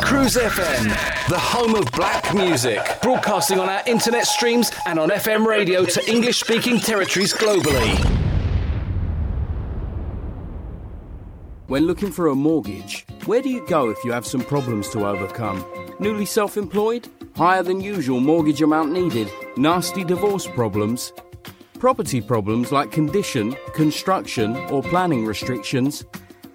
[0.00, 5.44] Cruise FM, the home of black music, broadcasting on our internet streams and on FM
[5.44, 7.94] radio to English speaking territories globally.
[11.66, 15.06] When looking for a mortgage, where do you go if you have some problems to
[15.06, 15.66] overcome?
[16.00, 17.08] Newly self employed?
[17.36, 19.30] Higher than usual mortgage amount needed?
[19.58, 21.12] Nasty divorce problems?
[21.78, 26.06] Property problems like condition, construction, or planning restrictions?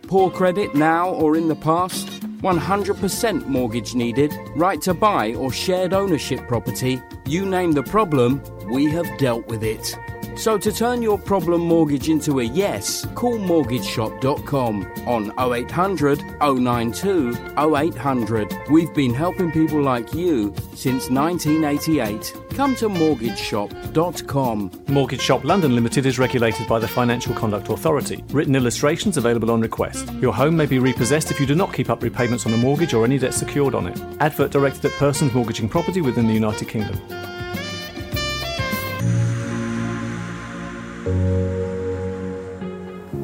[0.07, 2.07] Poor credit now or in the past?
[2.41, 4.33] 100% mortgage needed?
[4.55, 6.99] Right to buy or shared ownership property?
[7.27, 8.41] You name the problem,
[8.71, 9.95] we have dealt with it.
[10.35, 18.69] So to turn your problem mortgage into a yes, call mortgageshop.com on 0800 092 0800.
[18.71, 22.40] We've been helping people like you since 1988.
[22.55, 24.71] Come to mortgageshop.com.
[24.89, 28.25] Mortgage Shop London Limited is regulated by the Financial Conduct Authority.
[28.29, 30.11] Written illustrations available on request.
[30.15, 32.93] Your home may be repossessed if you do not keep up repayments on a mortgage
[32.93, 33.97] or any debt secured on it.
[34.19, 36.99] Advert directed at persons mortgaging property within the United Kingdom.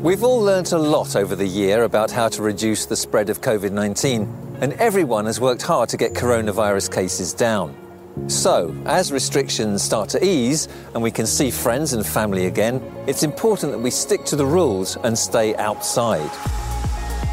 [0.01, 3.41] We've all learnt a lot over the year about how to reduce the spread of
[3.41, 7.86] COVID 19, and everyone has worked hard to get coronavirus cases down.
[8.26, 13.23] So, as restrictions start to ease and we can see friends and family again, it's
[13.23, 16.30] important that we stick to the rules and stay outside.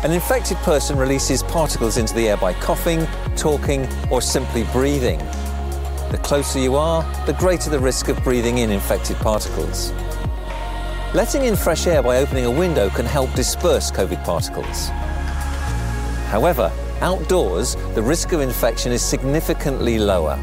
[0.05, 3.07] An infected person releases particles into the air by coughing,
[3.37, 5.19] talking, or simply breathing.
[6.11, 9.93] The closer you are, the greater the risk of breathing in infected particles.
[11.15, 14.89] Letting in fresh air by opening a window can help disperse COVID particles.
[16.29, 16.71] However,
[17.01, 20.39] outdoors, the risk of infection is significantly lower.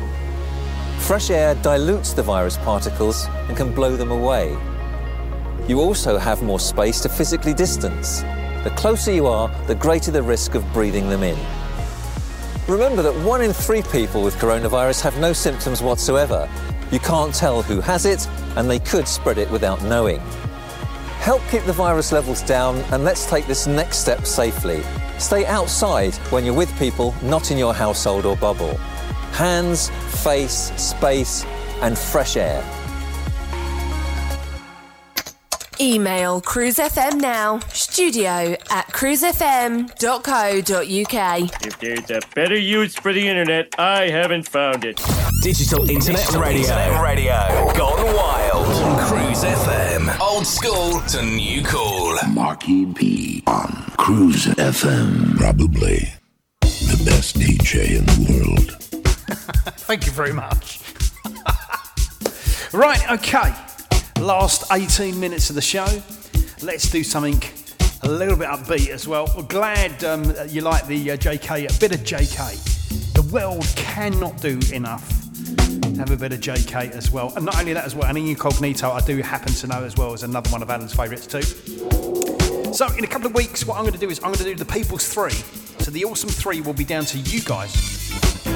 [1.11, 4.57] Fresh air dilutes the virus particles and can blow them away.
[5.67, 8.21] You also have more space to physically distance.
[8.63, 11.37] The closer you are, the greater the risk of breathing them in.
[12.65, 16.49] Remember that one in three people with coronavirus have no symptoms whatsoever.
[16.93, 18.25] You can't tell who has it,
[18.55, 20.21] and they could spread it without knowing.
[21.19, 24.81] Help keep the virus levels down, and let's take this next step safely.
[25.19, 28.79] Stay outside when you're with people not in your household or bubble.
[29.31, 29.89] Hands,
[30.23, 31.45] face, space,
[31.81, 32.63] and fresh air.
[35.81, 41.65] Email cruisefm now, studio at cruisefm.co.uk.
[41.65, 45.01] If there's a better use for the internet, I haven't found it.
[45.41, 46.61] Digital Internet Radio.
[46.61, 47.73] Internet Radio.
[47.75, 48.67] Gone wild.
[48.67, 50.19] on Cruise FM.
[50.19, 52.15] Old school to new cool.
[52.29, 55.35] Marky B on Cruise FM.
[55.37, 56.13] Probably
[56.61, 58.90] the best DJ in the world.
[59.87, 60.79] Thank you very much.
[62.73, 63.53] right, okay.
[64.21, 65.87] Last 18 minutes of the show.
[66.61, 67.41] Let's do something
[68.03, 69.31] a little bit upbeat as well.
[69.35, 73.13] We're glad um, you like the uh, JK, a bit of JK.
[73.13, 75.07] The world cannot do enough.
[75.97, 77.33] Have a bit of JK as well.
[77.35, 80.13] And not only that as well, and Incognito, I do happen to know as well,
[80.13, 81.41] is another one of Alan's favourites too.
[82.73, 84.43] So, in a couple of weeks, what I'm going to do is I'm going to
[84.43, 85.31] do the People's Three.
[85.83, 88.50] So, the Awesome Three will be down to you guys.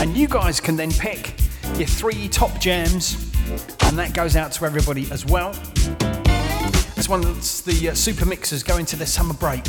[0.00, 1.34] And you guys can then pick
[1.76, 3.32] your three top jams,
[3.84, 5.52] and that goes out to everybody as well.
[6.94, 9.64] This one's the uh, super mixers going to their summer break.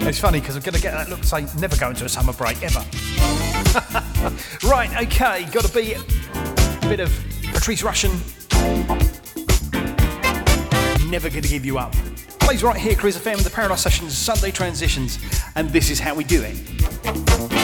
[0.00, 2.32] It's funny because I'm going to get that look say never going to a summer
[2.32, 2.80] break ever.
[4.66, 7.12] right, okay, got to be a bit of
[7.52, 8.12] Patrice Rushen.
[11.10, 11.92] Never going to give you up.
[12.40, 15.18] Plays right here, Cruise FM, the Paradise Sessions, Sunday Transitions,
[15.54, 17.57] and this is how we do it.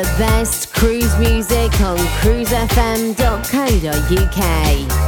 [0.00, 4.99] The best cruise music on cruisefm.co.uk.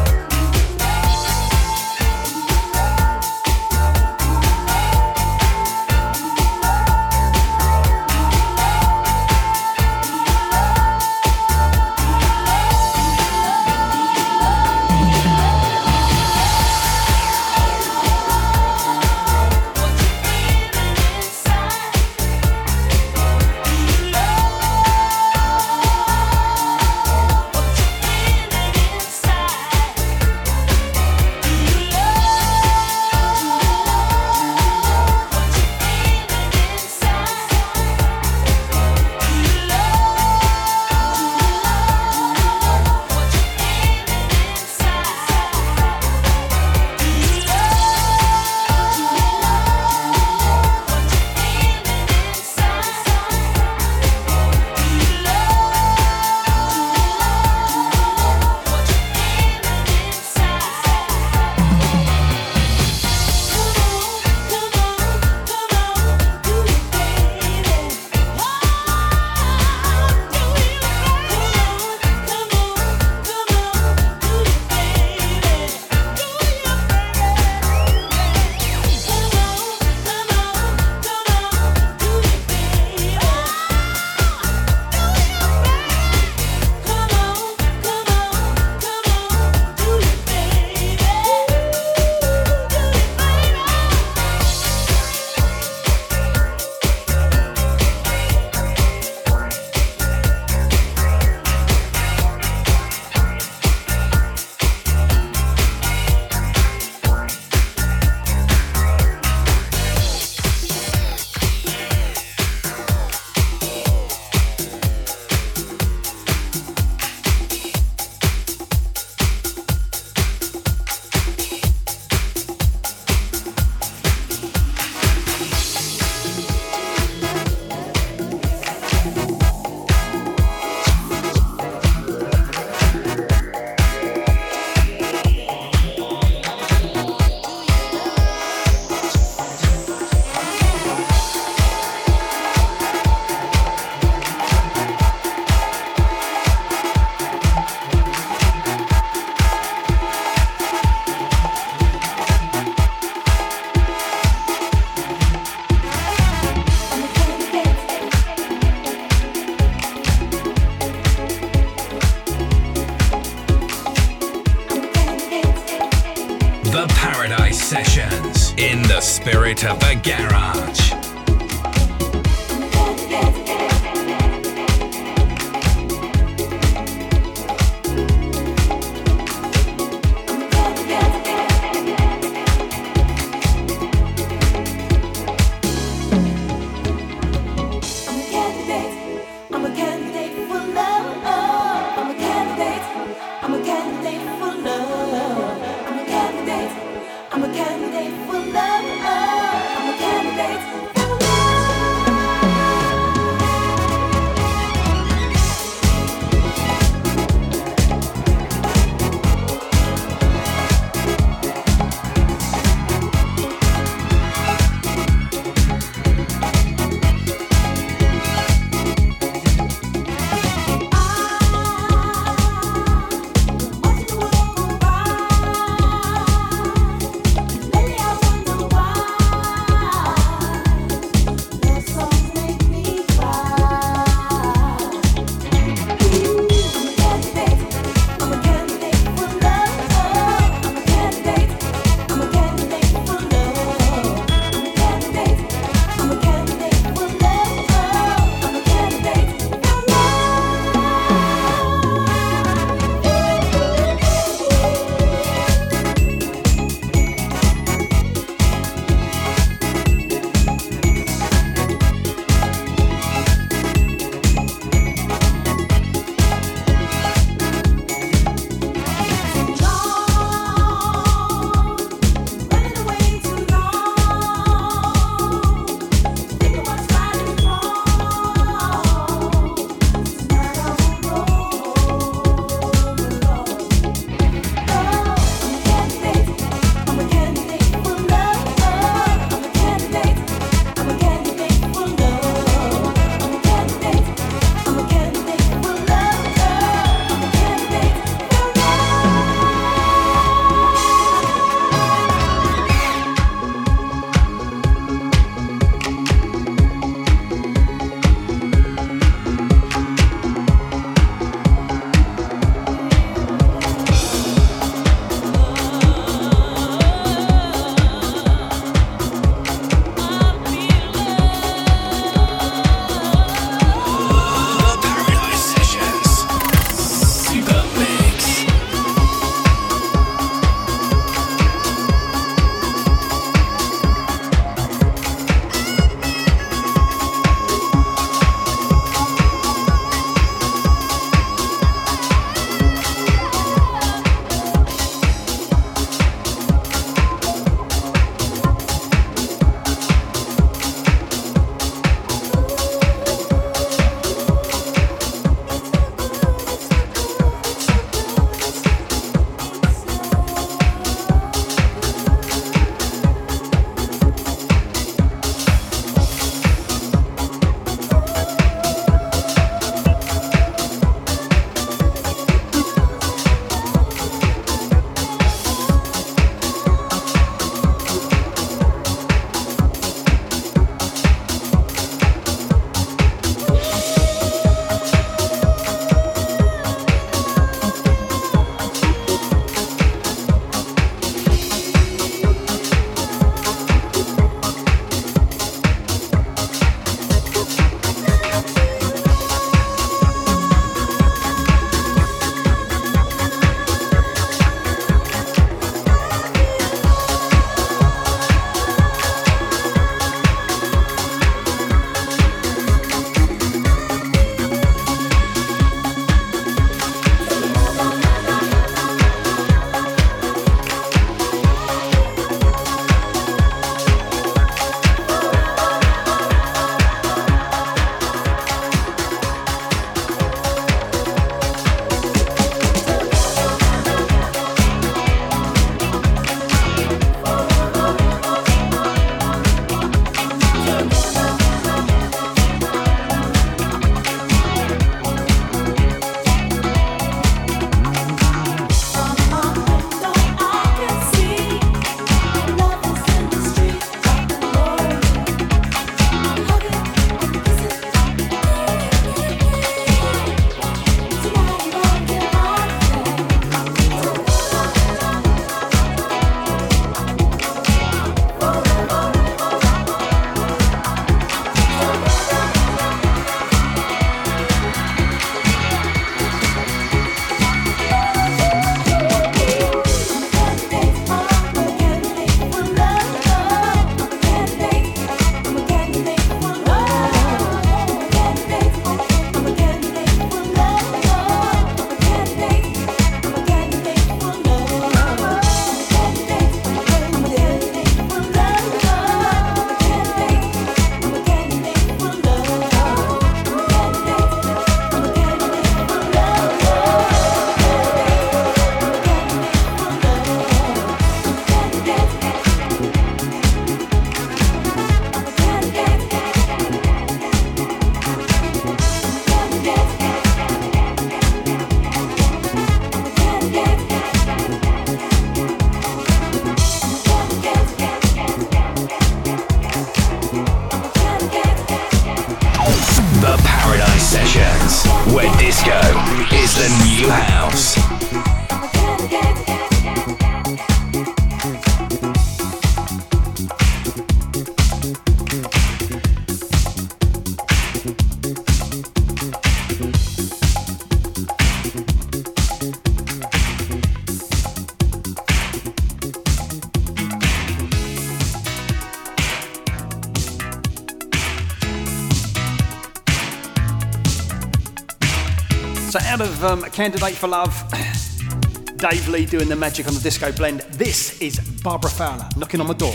[566.22, 567.52] of um, Candidate for Love,
[568.76, 572.68] Dave Lee doing the magic on the disco blend, this is Barbara Fowler knocking on
[572.68, 572.94] my door.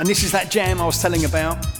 [0.00, 1.71] And this is that jam I was telling about.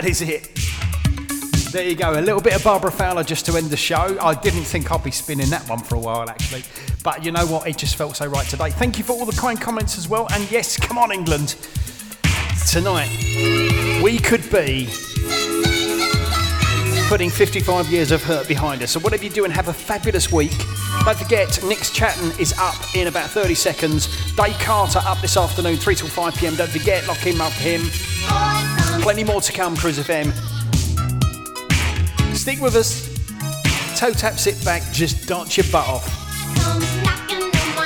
[0.00, 0.48] That is it.
[1.72, 4.16] There you go, a little bit of Barbara Fowler just to end the show.
[4.18, 6.62] I didn't think I'd be spinning that one for a while actually,
[7.04, 7.68] but you know what?
[7.68, 8.70] It just felt so right today.
[8.70, 10.26] Thank you for all the kind comments as well.
[10.32, 11.54] And yes, come on, England.
[12.70, 13.10] Tonight,
[14.02, 14.88] we could be
[17.08, 18.92] putting 55 years of hurt behind us.
[18.92, 20.56] So, whatever you do, and have a fabulous week.
[21.04, 24.06] Don't forget, Nick's chatting is up in about 30 seconds.
[24.34, 26.56] Dave Carter up this afternoon, 3 till 5 pm.
[26.56, 27.82] Don't forget, lock him up him.
[29.02, 30.32] Plenty more to come, Cruise FM.
[32.34, 33.08] Stick with us.
[33.98, 36.04] Toe tap, sit back, just dance your butt off.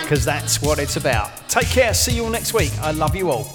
[0.03, 1.49] Because that's what it's about.
[1.49, 1.95] Take care.
[1.95, 2.73] See you all next week.
[2.81, 3.53] I love you all.